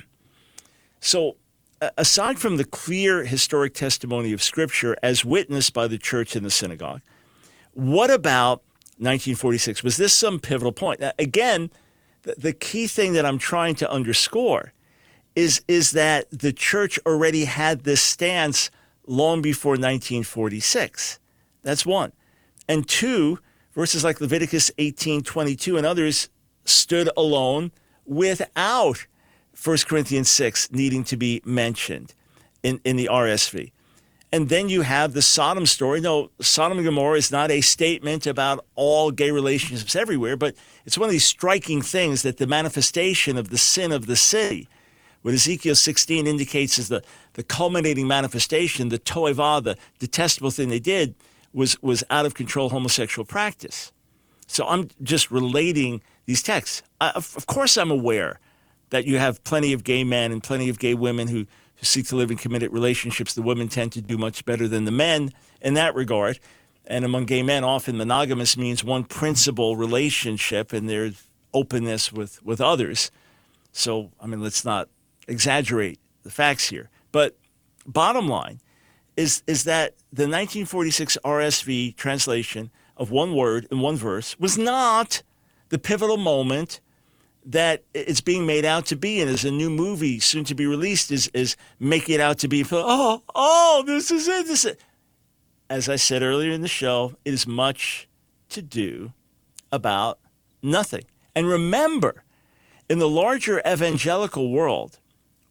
[1.00, 1.36] so,
[2.00, 6.50] aside from the clear historic testimony of Scripture as witnessed by the church and the
[6.50, 7.02] synagogue,
[7.74, 8.63] what about
[8.98, 9.84] 1946?
[9.84, 11.04] Was this some pivotal point?
[11.20, 11.70] Again,
[12.24, 14.72] the key thing that I'm trying to underscore
[15.36, 18.71] is, is that the church already had this stance
[19.06, 21.19] long before 1946.
[21.63, 22.12] That's one.
[22.67, 23.39] And two,
[23.74, 26.30] verses like Leviticus 18 22 and others
[26.63, 27.71] stood alone
[28.06, 29.06] without
[29.63, 32.13] 1 Corinthians 6 needing to be mentioned
[32.63, 33.71] in, in the RSV.
[34.32, 36.02] And then you have the Sodom story.
[36.02, 40.98] No, Sodom and Gomorrah is not a statement about all gay relationships everywhere, but it's
[40.98, 44.67] one of these striking things that the manifestation of the sin of the city,
[45.26, 47.02] what Ezekiel 16 indicates is the,
[47.34, 51.16] the culminating manifestation, the toivah, the detestable thing they did,
[51.52, 53.92] was, was out of control homosexual practice.
[54.46, 56.84] So I'm just relating these texts.
[57.02, 58.40] I, of, of course, I'm aware
[58.92, 62.06] that you have plenty of gay men and plenty of gay women who, who seek
[62.10, 63.34] to live in committed relationships.
[63.34, 66.40] The women tend to do much better than the men in that regard.
[66.86, 72.62] And among gay men, often monogamous means one principal relationship and there's openness with, with
[72.62, 73.10] others.
[73.72, 74.88] So, I mean, let's not
[75.28, 76.90] exaggerate the facts here.
[77.12, 77.38] But
[77.86, 78.62] bottom line
[79.16, 85.22] is, is that the 1946 RSV translation of one word in one verse was not
[85.70, 86.80] the pivotal moment
[87.46, 90.66] that it's being made out to be and as a new movie soon to be
[90.66, 94.72] released is, is making it out to be oh oh this is it this is
[94.72, 94.82] it.
[95.70, 98.08] as i said earlier in the show it is much
[98.50, 99.14] to do
[99.72, 100.18] about
[100.64, 101.04] nothing
[101.36, 102.24] and remember
[102.90, 105.00] in the larger evangelical world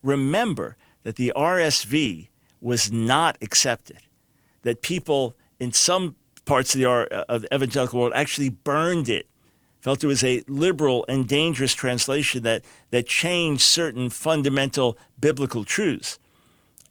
[0.05, 2.29] remember that the RSV
[2.61, 3.99] was not accepted,
[4.63, 6.15] that people in some
[6.45, 9.27] parts of the, uh, of the evangelical world actually burned it,
[9.81, 16.19] felt it was a liberal and dangerous translation that, that changed certain fundamental biblical truths.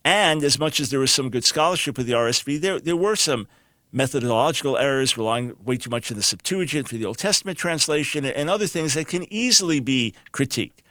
[0.04, 3.16] And as much as there was some good scholarship with the RSV, there, there were
[3.16, 3.48] some
[3.90, 8.50] methodological errors, relying way too much on the Septuagint for the Old Testament translation, and
[8.50, 10.82] other things that can easily be critiqued.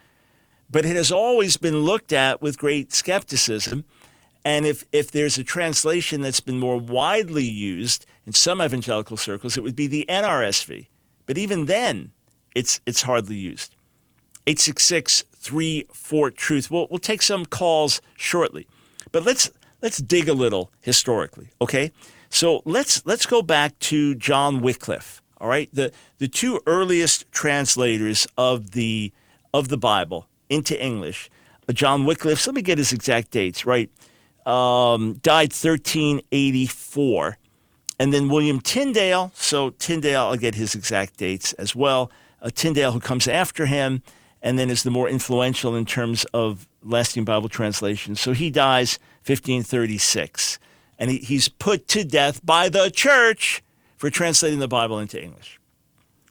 [0.74, 3.86] But it has always been looked at with great skepticism.
[4.44, 9.56] And if, if there's a translation that's been more widely used in some evangelical circles,
[9.56, 10.88] it would be the NRSV.
[11.28, 12.12] But even then,
[12.56, 13.76] it's, it's hardly used.
[14.48, 16.72] 866 34 Truth.
[16.72, 18.68] We'll, we'll take some calls shortly.
[19.12, 19.52] But let's,
[19.84, 21.92] let's dig a little historically, okay?
[22.30, 25.70] So let's, let's go back to John Wycliffe, all right?
[25.72, 29.14] The, the two earliest translators of the,
[29.54, 31.30] of the Bible into English.
[31.68, 33.90] Uh, John Wycliffe, let me get his exact dates, right?
[34.46, 37.38] Um, died 1384.
[38.00, 42.12] And then William Tyndale, so Tyndale, I'll get his exact dates as well.
[42.42, 44.02] Uh, Tyndale, who comes after him,
[44.42, 48.16] and then is the more influential in terms of lasting Bible translation.
[48.16, 50.60] So he dies 1536.
[51.00, 53.64] And he, he's put to death by the church
[53.96, 55.60] for translating the Bible into English.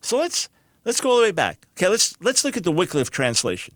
[0.02, 0.48] So let's
[0.84, 1.66] let's go all the way back.
[1.76, 3.74] Okay, let's let's look at the Wycliffe translation.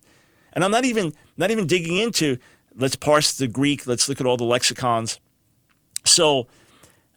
[0.56, 2.38] And I'm not even not even digging into
[2.74, 5.20] let's parse the Greek, let's look at all the lexicons.
[6.04, 6.48] So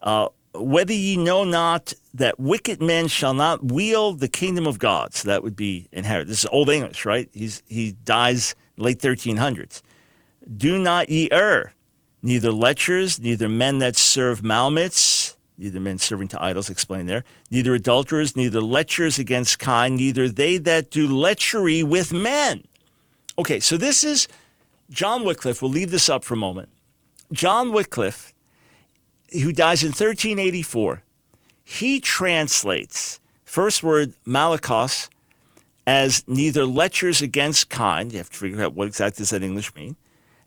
[0.02, 5.14] uh, whether ye know not that wicked men shall not wield the kingdom of God.
[5.14, 6.28] So that would be inherit.
[6.28, 7.30] This is Old English, right?
[7.34, 9.82] He's, he dies late 1300s.
[10.58, 11.74] Do not ye err,
[12.24, 17.76] neither lechers, neither men that serve malmits, neither men serving to idols, explained there, neither
[17.76, 22.64] adulterers, neither lechers against kind, neither they that do lechery with men.
[23.40, 24.28] Okay, so this is
[24.90, 25.62] John Wycliffe.
[25.62, 26.70] We'll leave this up for a moment.
[27.32, 28.34] John Wycliffe
[29.32, 31.04] who dies in 1384,
[31.64, 35.10] he translates first word malakos
[35.86, 38.12] as neither lechers against kind.
[38.12, 39.96] You have to figure out what exactly does that English mean.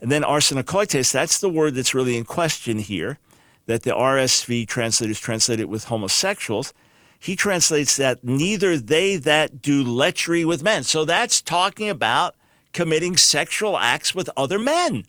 [0.00, 3.18] And then arsenokoites, that's the word that's really in question here,
[3.66, 6.74] that the RSV translators translate it with homosexuals.
[7.18, 10.82] He translates that neither they that do lechery with men.
[10.82, 12.34] So that's talking about
[12.72, 15.04] committing sexual acts with other men.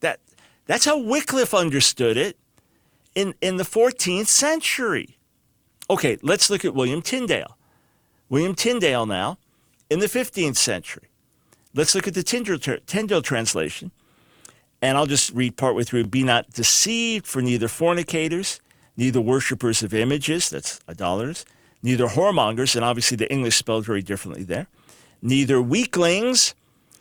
[0.00, 0.20] That,
[0.66, 2.36] that's how Wycliffe understood it
[3.14, 5.18] in, in the 14th century.
[5.90, 7.56] Okay, let's look at William Tyndale.
[8.28, 9.38] William Tyndale now
[9.90, 11.08] in the 15th century.
[11.74, 13.90] Let's look at the Tyndale, Tyndale translation.
[14.80, 16.04] And I'll just read part way through.
[16.04, 18.60] Be not deceived, for neither fornicators,
[18.96, 21.44] neither worshippers of images, that's idolaters,
[21.82, 24.66] neither whoremongers, and obviously the English spelled very differently there,
[25.20, 26.54] neither weaklings.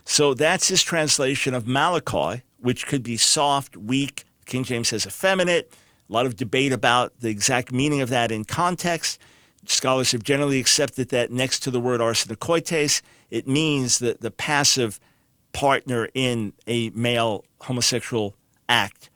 [0.06, 4.26] So that's his translation of malakoi, which could be soft, weak.
[4.46, 5.72] King James says effeminate.
[6.10, 9.20] A lot of debate about the exact meaning of that in context.
[9.66, 15.00] Scholars have generally accepted that next to the word arsenokoites, it means the, the passive
[15.54, 18.36] partner in a male homosexual
[18.68, 19.10] act.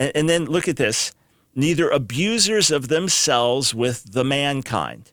[0.00, 1.12] And, and then look at this
[1.54, 5.12] neither abusers of themselves with the mankind.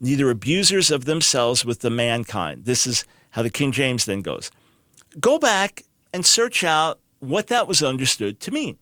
[0.00, 2.64] Neither abusers of themselves with the mankind.
[2.64, 4.52] This is how the King James then goes.
[5.18, 8.78] Go back and search out what that was understood to mean.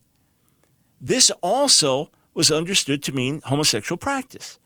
[1.01, 4.59] This also was understood to mean homosexual practice.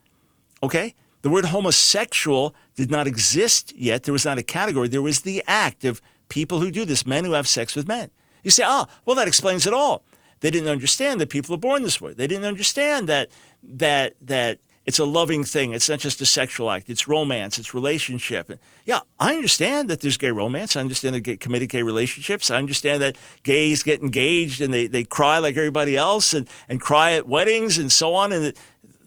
[0.61, 0.93] Okay?
[1.21, 4.03] The word homosexual did not exist yet.
[4.03, 4.89] There was not a category.
[4.89, 8.11] There was the act of people who do this, men who have sex with men.
[8.43, 10.03] You say, oh, well, that explains it all.
[10.41, 12.13] They didn't understand that people are born this way.
[12.13, 13.29] They didn't understand that
[13.63, 15.73] that that it's a loving thing.
[15.73, 16.89] It's not just a sexual act.
[16.89, 17.59] It's romance.
[17.59, 18.57] It's relationship.
[18.85, 20.77] Yeah, I understand that there's gay romance.
[20.77, 22.49] I understand that gay, committed gay relationships.
[22.49, 26.79] I understand that gays get engaged and they, they cry like everybody else and, and
[26.79, 28.53] cry at weddings and so on and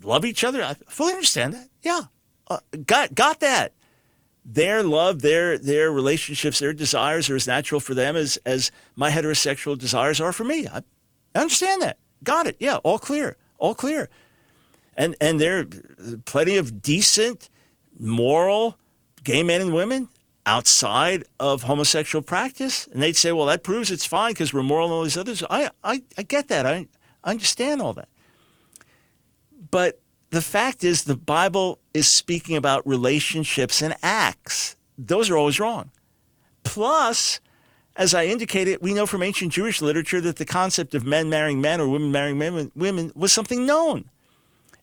[0.03, 0.63] love each other.
[0.63, 1.71] I fully understand that.
[1.81, 2.03] Yeah,
[2.49, 3.73] uh, got got that.
[4.45, 9.11] Their love, their their relationships, their desires are as natural for them as as my
[9.11, 10.67] heterosexual desires are for me.
[10.69, 10.83] I,
[11.35, 11.97] I understand that.
[12.23, 12.57] Got it.
[12.59, 13.39] Yeah, all clear.
[13.57, 14.11] All clear
[15.01, 15.67] and and there are
[16.27, 17.49] plenty of decent,
[17.99, 18.77] moral
[19.25, 20.11] gay men and women
[20.45, 24.87] outside of homosexual practice, and they'd say, "Well, that proves it's fine because we're moral
[24.89, 26.67] and all these others." I, I I get that.
[26.67, 26.87] I,
[27.25, 28.11] I understand all that,
[29.71, 34.77] but the fact is, the Bible is speaking about relationships and acts.
[34.99, 35.91] Those are always wrong.
[36.63, 37.41] Plus,
[37.97, 41.61] as I indicated, we know from ancient Jewish literature that the concept of men marrying
[41.63, 44.11] men or women marrying men, women was something known.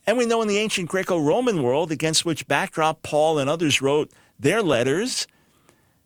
[0.08, 3.82] And we know in the ancient Greco Roman world, against which backdrop Paul and others
[3.82, 5.28] wrote their letters,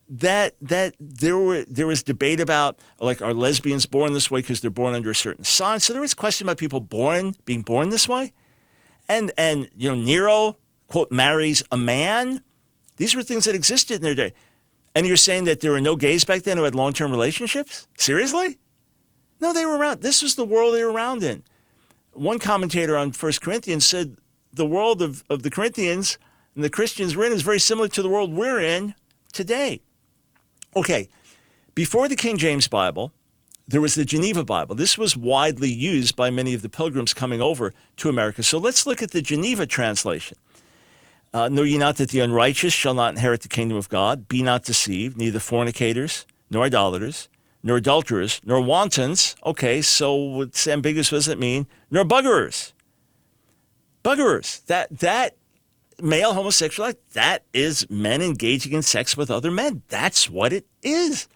[0.10, 4.60] that that there were there was debate about like are lesbians born this way because
[4.60, 5.80] they're born under a certain sign.
[5.80, 8.34] So there was question about people born being born this way,
[9.08, 12.44] and and you know Nero quote marries a man.
[12.98, 14.34] These were things that existed in their day,
[14.96, 17.88] and you're saying that there were no gays back then who had long term relationships?
[17.98, 18.58] Seriously?
[19.40, 20.02] No, they were around.
[20.02, 21.44] This was the world they were around in.
[22.14, 24.18] One commentator on First Corinthians said
[24.54, 26.18] the world of, of the Corinthians
[26.56, 28.96] and the Christians were in is very similar to the world we're in
[29.32, 29.82] today.
[30.76, 31.10] Okay,
[31.74, 33.12] before the King James Bible,
[33.68, 34.76] there was the Geneva Bible.
[34.76, 38.44] This was widely used by many of the pilgrims coming over to America.
[38.44, 40.38] So let's look at the Geneva translation.
[41.34, 44.28] Uh, know ye not that the unrighteous shall not inherit the kingdom of God?
[44.28, 47.30] Be not deceived, neither fornicators, nor idolaters,
[47.64, 49.36] nor adulterers, nor wantons.
[49.46, 51.12] Okay, so what's ambiguous?
[51.12, 51.68] What does it mean?
[51.90, 52.74] Nor buggerers.
[54.04, 54.66] Buggerers.
[54.66, 55.36] That that
[56.02, 59.84] male homosexuality, that is men engaging in sex with other men.
[59.88, 61.28] That's what it is.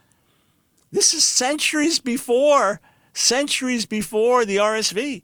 [0.92, 2.80] This is centuries before,
[3.14, 5.24] centuries before the RSV,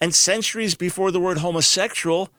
[0.00, 2.30] and centuries before the word homosexual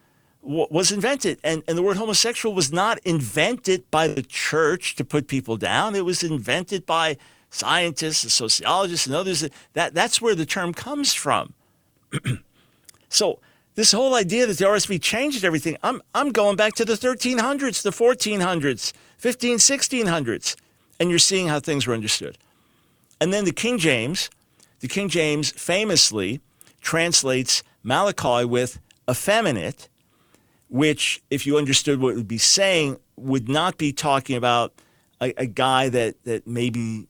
[0.41, 1.39] w- was invented.
[1.43, 5.95] And, and the word homosexual was not invented by the church to put people down,
[5.95, 7.17] it was invented by
[7.55, 9.47] scientists and sociologists and others.
[9.73, 11.53] That, that's where the term comes from.
[13.09, 13.39] so,
[13.75, 17.83] this whole idea that the RSV changed everything, I'm, I'm going back to the 1300s,
[17.83, 20.55] the 1400s, 15, 1600s,
[20.99, 22.37] and you're seeing how things were understood.
[23.19, 24.29] And then the King James,
[24.79, 26.39] the King James famously
[26.79, 28.79] translates malakoi with
[29.09, 29.89] effeminate,
[30.69, 34.73] which, if you understood what it would be saying, would not be talking about
[35.21, 37.07] a, a guy that, that maybe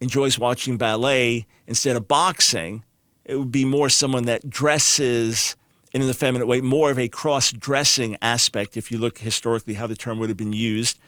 [0.00, 2.84] enjoys watching ballet instead of boxing.
[3.24, 5.56] It would be more someone that dresses
[5.92, 9.86] in an effeminate way, more of a cross dressing aspect, if you look historically how
[9.86, 10.98] the term would have been used.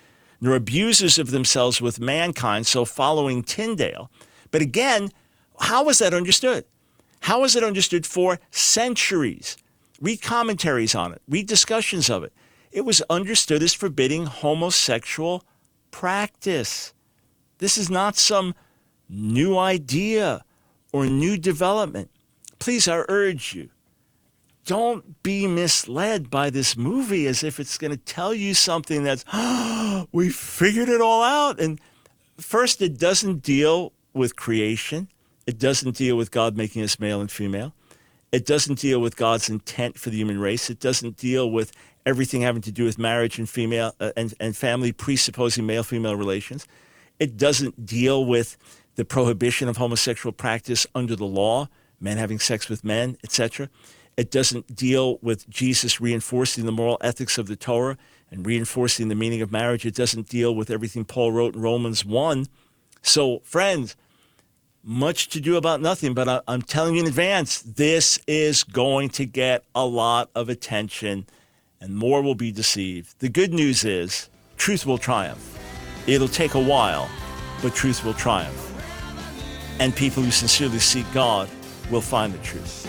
[0.40, 4.10] They're abusers of themselves with mankind, so following Tyndale.
[4.50, 5.10] But again,
[5.60, 6.64] how was that understood?
[7.20, 9.58] How was it understood for centuries?
[10.00, 12.32] Read commentaries on it, read discussions of it.
[12.72, 15.44] It was understood as forbidding homosexual
[15.90, 16.94] practice.
[17.58, 18.54] This is not some
[19.10, 20.44] new idea
[20.92, 22.10] or new development.
[22.58, 23.70] Please, I urge you,
[24.66, 29.24] don't be misled by this movie as if it's going to tell you something that's,
[29.32, 31.60] oh, we figured it all out.
[31.60, 31.80] And
[32.38, 35.08] first, it doesn't deal with creation,
[35.46, 37.72] it doesn't deal with God making us male and female.
[38.32, 40.70] It doesn't deal with God's intent for the human race.
[40.70, 41.72] It doesn't deal with
[42.06, 46.14] everything having to do with marriage and female uh, and, and family presupposing male female
[46.14, 46.66] relations.
[47.18, 48.56] It doesn't deal with
[49.00, 51.70] the prohibition of homosexual practice under the law,
[52.00, 53.70] men having sex with men, etc.
[54.18, 57.96] It doesn't deal with Jesus reinforcing the moral ethics of the Torah
[58.30, 59.86] and reinforcing the meaning of marriage.
[59.86, 62.46] It doesn't deal with everything Paul wrote in Romans 1.
[63.00, 63.96] So, friends,
[64.84, 69.08] much to do about nothing, but I, am telling you in advance, this is going
[69.10, 71.26] to get a lot of attention
[71.80, 73.18] and more will be deceived.
[73.20, 74.28] The good news is
[74.58, 75.58] truth will triumph.
[76.06, 77.08] It'll take a while,
[77.62, 78.69] but truth will triumph.
[79.80, 81.48] And people who sincerely seek God
[81.90, 82.86] will find the truth.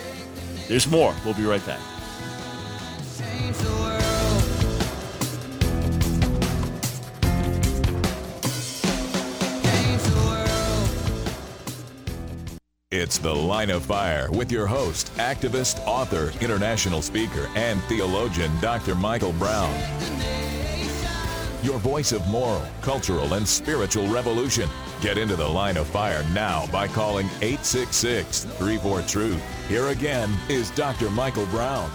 [0.67, 1.15] There's more.
[1.23, 1.79] We'll be right back.
[12.93, 18.95] It's The Line of Fire with your host, activist, author, international speaker, and theologian, Dr.
[18.95, 19.73] Michael Brown.
[21.63, 24.69] Your voice of moral, cultural, and spiritual revolution.
[25.01, 29.67] Get into the line of fire now by calling 866 34 Truth.
[29.67, 31.09] Here again is Dr.
[31.09, 31.89] Michael Brown.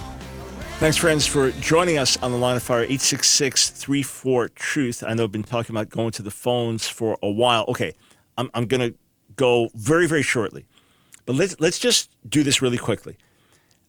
[0.81, 5.05] Thanks, friends, for joining us on the line of fire 866 34 Truth.
[5.07, 7.65] I know I've been talking about going to the phones for a while.
[7.69, 7.95] Okay,
[8.37, 8.99] I'm, I'm going to
[9.37, 10.67] go very, very shortly.
[11.27, 13.17] But let's let's just do this really quickly.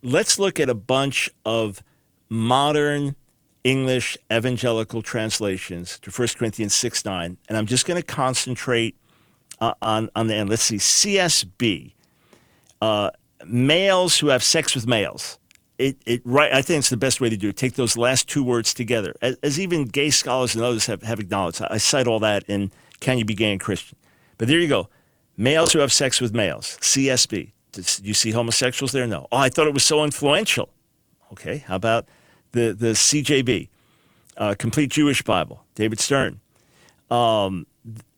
[0.04, 1.82] Let's look at a bunch of
[2.30, 3.16] modern
[3.64, 7.38] English evangelical translations to 1 Corinthians 6 9.
[7.50, 8.96] And I'm just going to concentrate
[9.60, 10.50] uh, on, on the end.
[10.50, 11.94] Let's see, CSB,
[12.82, 13.12] uh,
[13.46, 15.40] males who have sex with males.
[15.78, 16.52] It, it right.
[16.52, 17.58] I think it's the best way to do it.
[17.58, 21.20] Take those last two words together, as, as even gay scholars and others have, have
[21.20, 21.62] acknowledged.
[21.62, 23.96] I, I cite all that in "Can You Be Gay and Christian?"
[24.40, 24.90] But there you go.
[25.38, 27.52] Males who have sex with males, CSB.
[27.72, 29.06] Do you see homosexuals there?
[29.06, 29.28] No.
[29.32, 30.70] Oh, I thought it was so influential.
[31.32, 32.08] Okay, how about
[32.54, 33.70] the, the CJB,
[34.38, 36.40] uh, Complete Jewish Bible, David Stern?
[37.12, 37.68] Um,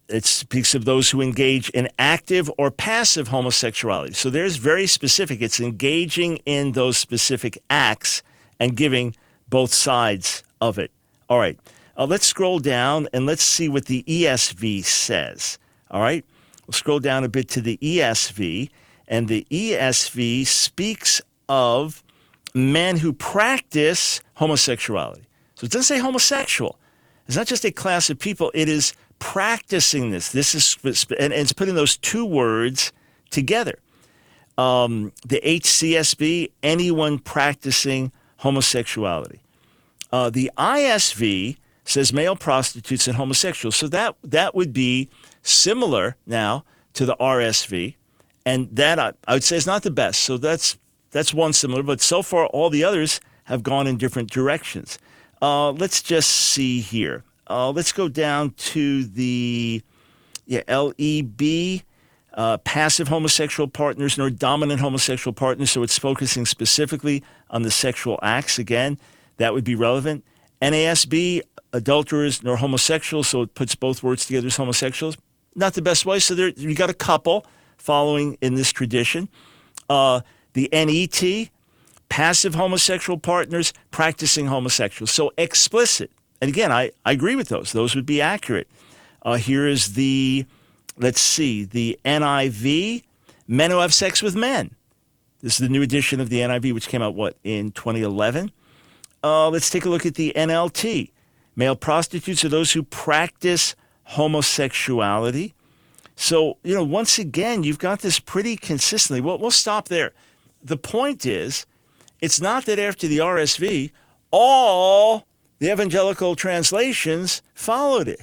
[0.09, 4.13] it speaks of those who engage in active or passive homosexuality.
[4.13, 5.41] So there's very specific.
[5.41, 8.23] It's engaging in those specific acts
[8.59, 9.15] and giving
[9.49, 10.91] both sides of it.
[11.29, 11.57] All right.
[11.97, 15.59] Uh, let's scroll down and let's see what the ESV says.
[15.91, 16.25] All right?
[16.65, 18.69] We'll scroll down a bit to the ESV,
[19.07, 22.03] and the ESV speaks of
[22.53, 25.27] men who practice homosexuality.
[25.55, 26.77] So it doesn't say homosexual.
[27.27, 30.31] It's not just a class of people, it is practicing this.
[30.31, 32.91] This is, and it's putting those two words
[33.29, 33.79] together.
[34.57, 39.39] Um, the HCSB, anyone practicing homosexuality.
[40.11, 43.75] Uh, the ISV says male prostitutes and homosexuals.
[43.75, 45.09] So that that would be
[45.41, 47.95] similar now to the RSV,
[48.45, 50.21] and that I, I would say is not the best.
[50.23, 50.77] So that's
[51.11, 54.99] that's one similar, but so far all the others have gone in different directions.
[55.41, 57.23] Uh, let's just see here.
[57.49, 59.81] Uh, let's go down to the
[60.45, 61.81] yeah, LEB,
[62.33, 65.71] uh, passive homosexual partners nor dominant homosexual partners.
[65.71, 68.59] So it's focusing specifically on the sexual acts.
[68.59, 68.99] Again,
[69.37, 70.23] that would be relevant.
[70.61, 71.41] NASB,
[71.73, 73.27] adulterers nor homosexuals.
[73.27, 75.17] So it puts both words together as homosexuals.
[75.55, 76.19] Not the best way.
[76.19, 77.45] So there, you got a couple
[77.77, 79.29] following in this tradition.
[79.89, 80.21] Uh,
[80.53, 81.49] the NET,
[82.09, 85.11] passive homosexual partners practicing homosexuals.
[85.11, 86.11] So explicit.
[86.41, 87.71] And again, I, I agree with those.
[87.71, 88.67] Those would be accurate.
[89.21, 90.45] Uh, here is the,
[90.97, 93.03] let's see, the NIV,
[93.47, 94.75] men who have sex with men.
[95.41, 98.51] This is the new edition of the NIV, which came out, what, in 2011?
[99.23, 101.11] Uh, let's take a look at the NLT.
[101.55, 105.53] Male prostitutes are those who practice homosexuality.
[106.15, 109.21] So, you know, once again, you've got this pretty consistently.
[109.21, 110.11] Well, we'll stop there.
[110.61, 111.65] The point is,
[112.19, 113.91] it's not that after the RSV,
[114.31, 115.25] all
[115.59, 118.21] the evangelical translations followed it.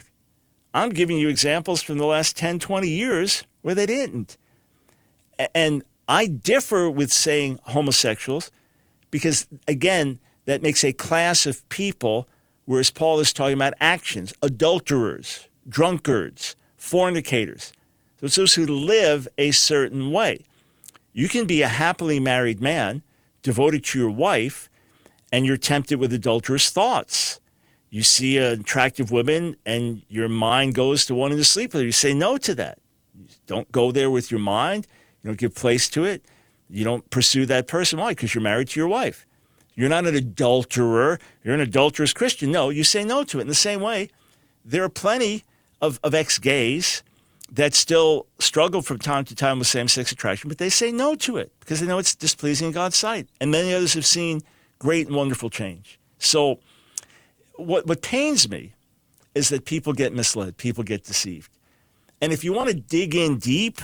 [0.75, 4.37] I'm giving you examples from the last 10, 20 years where they didn't.
[5.55, 8.51] And I differ with saying homosexuals
[9.11, 12.29] because, again, that makes a class of people,
[12.65, 17.73] whereas Paul is talking about actions, adulterers, drunkards, fornicators.
[18.21, 20.45] So it's those who live a certain way.
[21.13, 23.03] You can be a happily married man
[23.43, 24.69] devoted to your wife
[25.33, 27.41] and you're tempted with adulterous thoughts.
[27.91, 31.87] You see an attractive woman and your mind goes to wanting to sleep with her.
[31.87, 32.79] You say no to that.
[33.17, 34.87] You don't go there with your mind.
[35.23, 36.25] You don't give place to it.
[36.69, 37.99] You don't pursue that person.
[37.99, 38.11] Why?
[38.11, 39.27] Because you're married to your wife.
[39.75, 41.21] You're not an adulterer.
[41.45, 42.51] You're an adulterous Christian.
[42.51, 43.43] No, you say no to it.
[43.43, 44.11] In the same way,
[44.65, 45.45] there are plenty
[45.81, 47.03] of, of ex gays
[47.53, 51.15] that still struggle from time to time with same sex attraction, but they say no
[51.15, 53.29] to it because they know it's displeasing in God's sight.
[53.41, 54.43] And many others have seen
[54.79, 55.99] great and wonderful change.
[56.19, 56.61] So,
[57.55, 58.73] what, what pains me
[59.35, 61.51] is that people get misled, people get deceived.
[62.21, 63.81] And if you want to dig in deep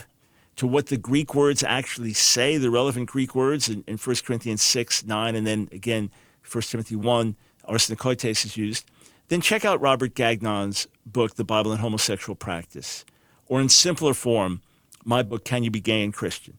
[0.56, 4.62] to what the Greek words actually say, the relevant Greek words in, in 1 Corinthians
[4.62, 6.10] 6, 9, and then again,
[6.50, 7.36] 1 Timothy 1,
[7.68, 8.86] arsenokoites is used,
[9.28, 13.04] then check out Robert Gagnon's book, The Bible and Homosexual Practice,
[13.46, 14.60] or in simpler form,
[15.04, 16.58] my book, Can You Be Gay and Christian?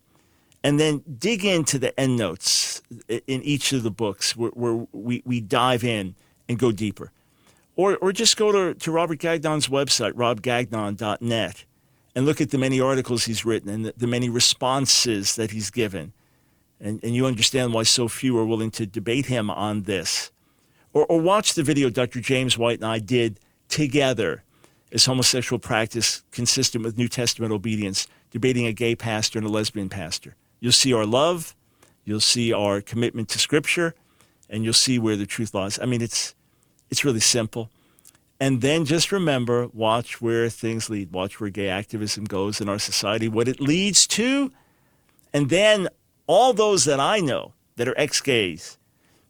[0.64, 5.42] And then dig into the endnotes in each of the books where, where we, we
[5.42, 6.16] dive in
[6.48, 7.12] and go deeper.
[7.76, 11.66] Or, or just go to, to Robert Gagnon's website, robgagnon.net,
[12.16, 15.72] and look at the many articles he's written and the, the many responses that he's
[15.72, 16.14] given.
[16.80, 20.32] And, and you understand why so few are willing to debate him on this.
[20.94, 22.20] Or, or watch the video Dr.
[22.22, 24.44] James White and I did together
[24.92, 29.90] as homosexual practice consistent with New Testament obedience, debating a gay pastor and a lesbian
[29.90, 30.36] pastor.
[30.64, 31.58] You'll see our love,
[32.06, 33.96] you'll see our commitment to Scripture,
[34.50, 35.78] and you'll see where the truth lies.
[35.78, 36.36] I mean, it's
[36.90, 37.70] it's really simple.
[38.40, 41.12] And then just remember, watch where things lead.
[41.12, 44.54] Watch where gay activism goes in our society, what it leads to.
[45.34, 45.90] And then
[46.28, 48.78] all those that I know that are ex gays,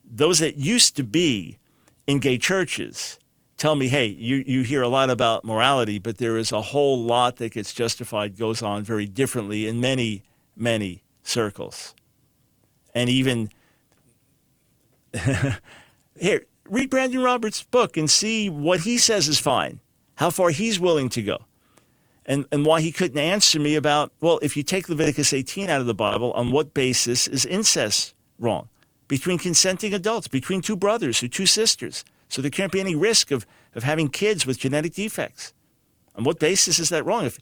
[0.06, 1.58] those that used to be
[2.06, 3.18] in gay churches,
[3.58, 7.02] tell me, hey, you, you hear a lot about morality, but there is a whole
[7.02, 10.22] lot that gets justified, goes on very differently in many,
[10.56, 11.96] many circles.
[12.94, 13.50] And even
[16.20, 19.80] here, read Brandon Roberts' book and see what he says is fine,
[20.16, 21.40] how far he's willing to go,
[22.26, 25.82] and, and why he couldn't answer me about, well, if you take Leviticus 18 out
[25.82, 28.70] of the Bible, on what basis is incest wrong?
[29.08, 32.06] Between consenting adults, between two brothers or two sisters.
[32.30, 33.46] So there can't be any risk of,
[33.76, 35.54] of having kids with genetic defects.
[36.16, 37.26] On what basis is that wrong?
[37.26, 37.38] If,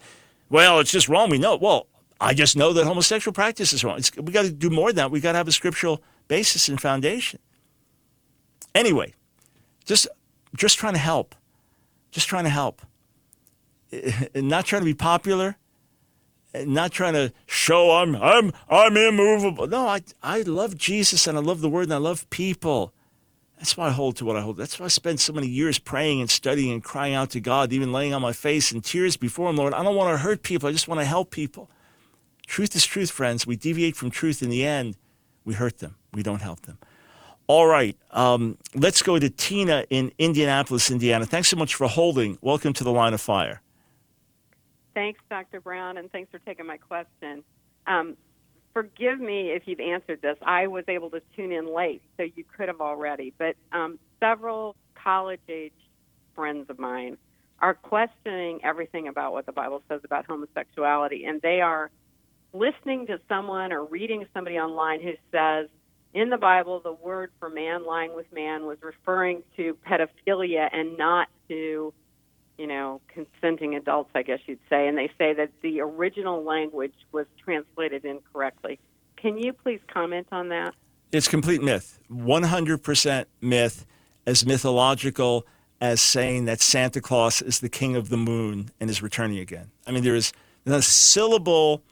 [0.49, 1.29] well, it's just wrong.
[1.29, 1.55] We know.
[1.55, 1.87] Well,
[2.21, 3.97] I just know that homosexual practice is wrong.
[3.97, 5.11] It's, we got to do more than that.
[5.11, 7.39] We got to have a scriptural basis and foundation.
[8.75, 9.15] Anyway,
[9.85, 10.07] just
[10.55, 11.33] just trying to help,
[12.11, 12.83] just trying to help,
[14.35, 15.57] not trying to be popular,
[16.53, 19.65] not trying to show I'm I'm I'm immovable.
[19.67, 22.93] No, I I love Jesus and I love the Word and I love people,
[23.57, 24.57] That's why I hold to what I hold.
[24.57, 27.73] That's why I spend so many years praying and studying and crying out to God,
[27.73, 29.73] even laying on my face in tears before Him, Lord.
[29.73, 30.69] I don't want to hurt people.
[30.69, 31.67] I just want to help people.
[32.51, 33.47] Truth is truth, friends.
[33.47, 34.97] We deviate from truth in the end,
[35.45, 35.95] we hurt them.
[36.13, 36.79] We don't help them.
[37.47, 41.25] All right, um, let's go to Tina in Indianapolis, Indiana.
[41.25, 42.37] Thanks so much for holding.
[42.41, 43.61] Welcome to the line of fire.
[44.93, 45.61] Thanks, Dr.
[45.61, 47.45] Brown, and thanks for taking my question.
[47.87, 48.17] Um,
[48.73, 50.35] forgive me if you've answered this.
[50.41, 53.33] I was able to tune in late, so you could have already.
[53.37, 55.71] But um, several college age
[56.35, 57.17] friends of mine
[57.59, 61.89] are questioning everything about what the Bible says about homosexuality, and they are
[62.53, 65.67] listening to someone or reading somebody online who says,
[66.13, 70.97] in the Bible, the word for man lying with man was referring to pedophilia and
[70.97, 71.93] not to,
[72.57, 74.87] you know, consenting adults, I guess you'd say.
[74.87, 78.79] And they say that the original language was translated incorrectly.
[79.15, 80.73] Can you please comment on that?
[81.13, 81.99] It's complete myth.
[82.11, 83.85] 100% myth,
[84.25, 85.45] as mythological
[85.79, 89.71] as saying that Santa Claus is the king of the moon and is returning again.
[89.87, 90.31] I mean, there is
[90.65, 91.83] a syllable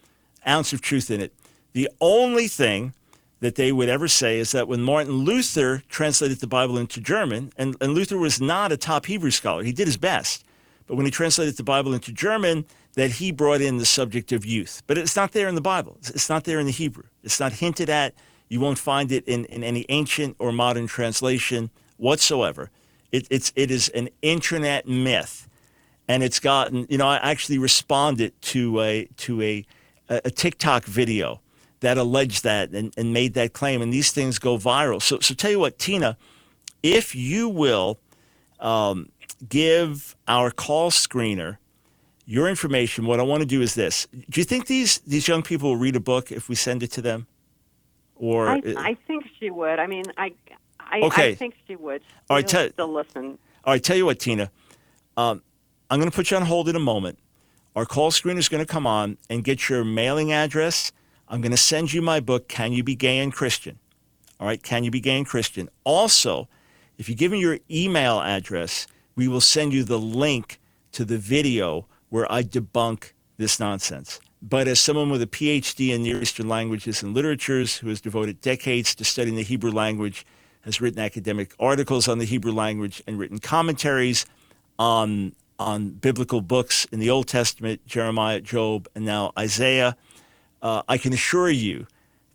[0.47, 1.33] ounce of truth in it.
[1.73, 2.93] The only thing
[3.39, 7.51] that they would ever say is that when Martin Luther translated the Bible into German,
[7.57, 10.43] and, and Luther was not a top Hebrew scholar, he did his best.
[10.87, 12.65] But when he translated the Bible into German,
[12.95, 14.81] that he brought in the subject of youth.
[14.87, 15.97] But it's not there in the Bible.
[16.01, 17.03] It's not there in the Hebrew.
[17.23, 18.13] It's not hinted at.
[18.49, 22.71] You won't find it in, in any ancient or modern translation whatsoever.
[23.11, 25.47] It, it's, it is an internet myth.
[26.07, 29.65] And it's gotten, you know, I actually responded to a, to a,
[30.09, 31.39] a TikTok video
[31.81, 33.81] that alleged that and, and made that claim.
[33.81, 35.01] And these things go viral.
[35.01, 36.17] So, so tell you what, Tina,
[36.83, 37.99] if you will
[38.59, 39.09] um,
[39.47, 41.57] give our call screener
[42.25, 44.07] your information, what I want to do is this.
[44.11, 46.91] Do you think these, these young people will read a book if we send it
[46.91, 47.27] to them?
[48.15, 49.79] Or I, I think she would.
[49.79, 50.33] I mean, I,
[50.79, 51.31] I, Okay.
[51.31, 52.01] I think she would.
[52.29, 53.39] All right, tell- still listen.
[53.63, 54.51] All right, tell you what, Tina.
[55.15, 55.41] Um,
[55.89, 57.17] I'm going to put you on hold in a moment.
[57.75, 60.91] Our call screener is going to come on and get your mailing address.
[61.27, 63.77] I'm going to send you my book, Can You Be Gay and Christian?
[64.39, 65.69] All right, Can You Be Gay and Christian?
[65.83, 66.47] Also,
[66.97, 70.59] if you give me your email address, we will send you the link
[70.93, 74.19] to the video where I debunk this nonsense.
[74.41, 78.41] But as someone with a PhD in Near Eastern languages and literatures who has devoted
[78.41, 80.25] decades to studying the Hebrew language,
[80.61, 84.25] has written academic articles on the Hebrew language and written commentaries
[84.77, 89.95] on, on biblical books in the Old Testament, Jeremiah, Job, and now Isaiah,
[90.61, 91.85] uh, I can assure you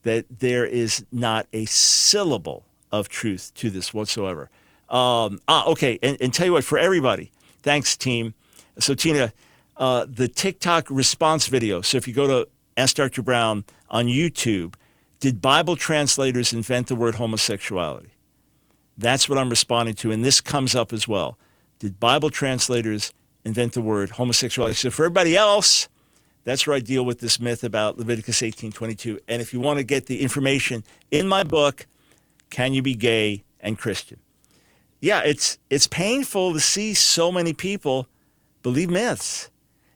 [0.03, 4.51] that there is not a syllable of truth to this whatsoever.
[4.91, 8.35] Um, ah, okay, and, and tell you what, for everybody, thanks, team.
[8.79, 9.33] So, Tina,
[9.77, 11.81] uh, the TikTok response video.
[11.81, 13.23] So, if you go to Ask Dr.
[13.23, 14.75] Brown on YouTube,
[15.21, 18.11] did Bible translators invent the word homosexuality?
[18.99, 21.39] That's what I'm responding to, and this comes up as well.
[21.85, 23.13] Did Bible translators
[23.45, 24.75] invent the word homosexuality?
[24.75, 25.87] So, for everybody else,
[26.45, 29.19] that's where I deal with this myth about Leviticus 18:22.
[29.29, 31.87] And if you want to get the information in my book,
[32.49, 34.19] Can You Be Gay and Christian?
[35.01, 38.09] Yeah, it's it's painful to see so many people
[38.63, 39.51] believe myths.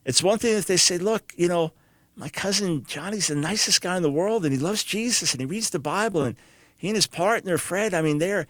[0.05, 1.73] It's one thing if they say, "Look, you know,
[2.15, 5.47] my cousin Johnny's the nicest guy in the world, and he loves Jesus, and he
[5.47, 6.35] reads the Bible, and
[6.77, 8.45] he and his partner Fred, I mean, they're,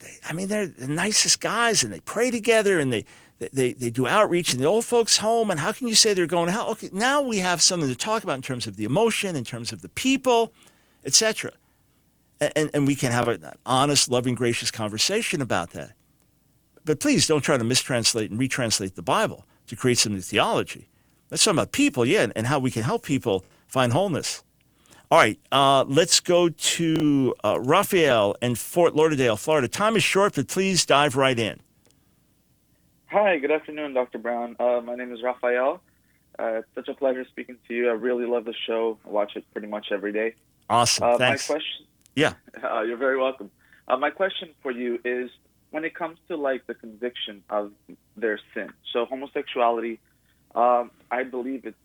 [0.00, 3.04] they, I mean, they're the nicest guys, and they pray together, and they,
[3.38, 5.50] they, they, do outreach in the old folks' home.
[5.50, 6.70] And how can you say they're going to hell?
[6.70, 9.72] Okay, now we have something to talk about in terms of the emotion, in terms
[9.72, 10.52] of the people,
[11.04, 11.52] etc.
[12.40, 15.92] And, and we can have an honest, loving, gracious conversation about that.
[16.84, 20.88] But please don't try to mistranslate and retranslate the Bible to create some new theology.
[21.30, 24.43] Let's talk about people, yeah, and how we can help people find wholeness.
[25.14, 29.68] All right, uh, let's go to uh, Raphael in Fort Lauderdale, Florida.
[29.68, 31.60] Time is short, but please dive right in.
[33.12, 34.18] Hi, good afternoon, Dr.
[34.18, 34.56] Brown.
[34.58, 35.80] Uh, my name is Raphael.
[36.36, 37.90] Uh, it's such a pleasure speaking to you.
[37.90, 38.98] I really love the show.
[39.06, 40.34] I watch it pretty much every day.
[40.68, 41.04] Awesome.
[41.04, 41.48] Uh, Thanks.
[41.48, 41.86] My question,
[42.16, 42.32] Yeah.
[42.64, 43.52] uh, you're very welcome.
[43.86, 45.30] Uh, my question for you is
[45.70, 47.70] when it comes to like the conviction of
[48.16, 48.72] their sin.
[48.92, 50.00] So homosexuality,
[50.56, 51.76] um, I believe it's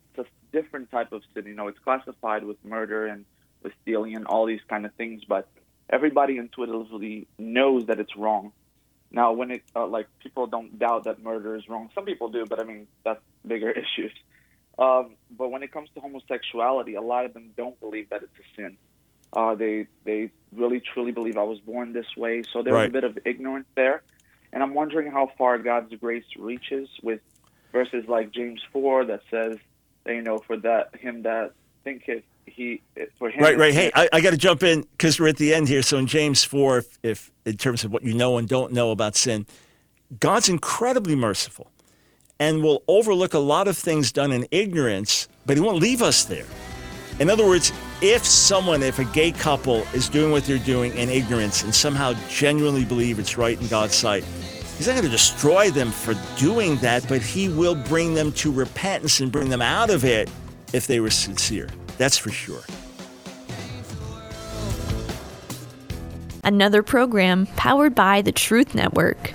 [0.51, 1.45] different type of sin.
[1.45, 3.25] You know, it's classified with murder and
[3.63, 5.47] with stealing and all these kind of things, but
[5.89, 8.51] everybody intuitively knows that it's wrong.
[9.11, 11.89] Now, when it uh, like people don't doubt that murder is wrong.
[11.95, 14.11] Some people do, but I mean that's bigger issues.
[14.77, 18.33] Um, but when it comes to homosexuality, a lot of them don't believe that it's
[18.39, 18.77] a sin.
[19.33, 22.43] Uh, they they really truly believe I was born this way.
[22.53, 24.03] So there's a bit of ignorance there,
[24.53, 27.21] and I'm wondering how far God's grace reaches with
[27.71, 29.57] verses like James four that says
[30.13, 31.53] you know for that him that
[31.83, 33.73] think if he if for him Right, right.
[33.73, 35.81] Hey, I, I got to jump in because we're at the end here.
[35.81, 38.91] So in James 4, if, if in terms of what you know and don't know
[38.91, 39.45] about sin,
[40.19, 41.71] God's incredibly merciful
[42.39, 46.23] and will overlook a lot of things done in ignorance, but he won't leave us
[46.23, 46.45] there.
[47.19, 51.09] In other words, if someone, if a gay couple is doing what they're doing in
[51.09, 54.23] ignorance and somehow genuinely believe it's right in God's sight,
[54.79, 58.49] he's not going to destroy them for doing that, but he will bring them to
[58.49, 60.29] repentance and bring them out of it
[60.71, 61.67] if they were sincere.
[61.97, 62.61] That's for sure.
[66.45, 69.33] Another program powered by the Truth Network.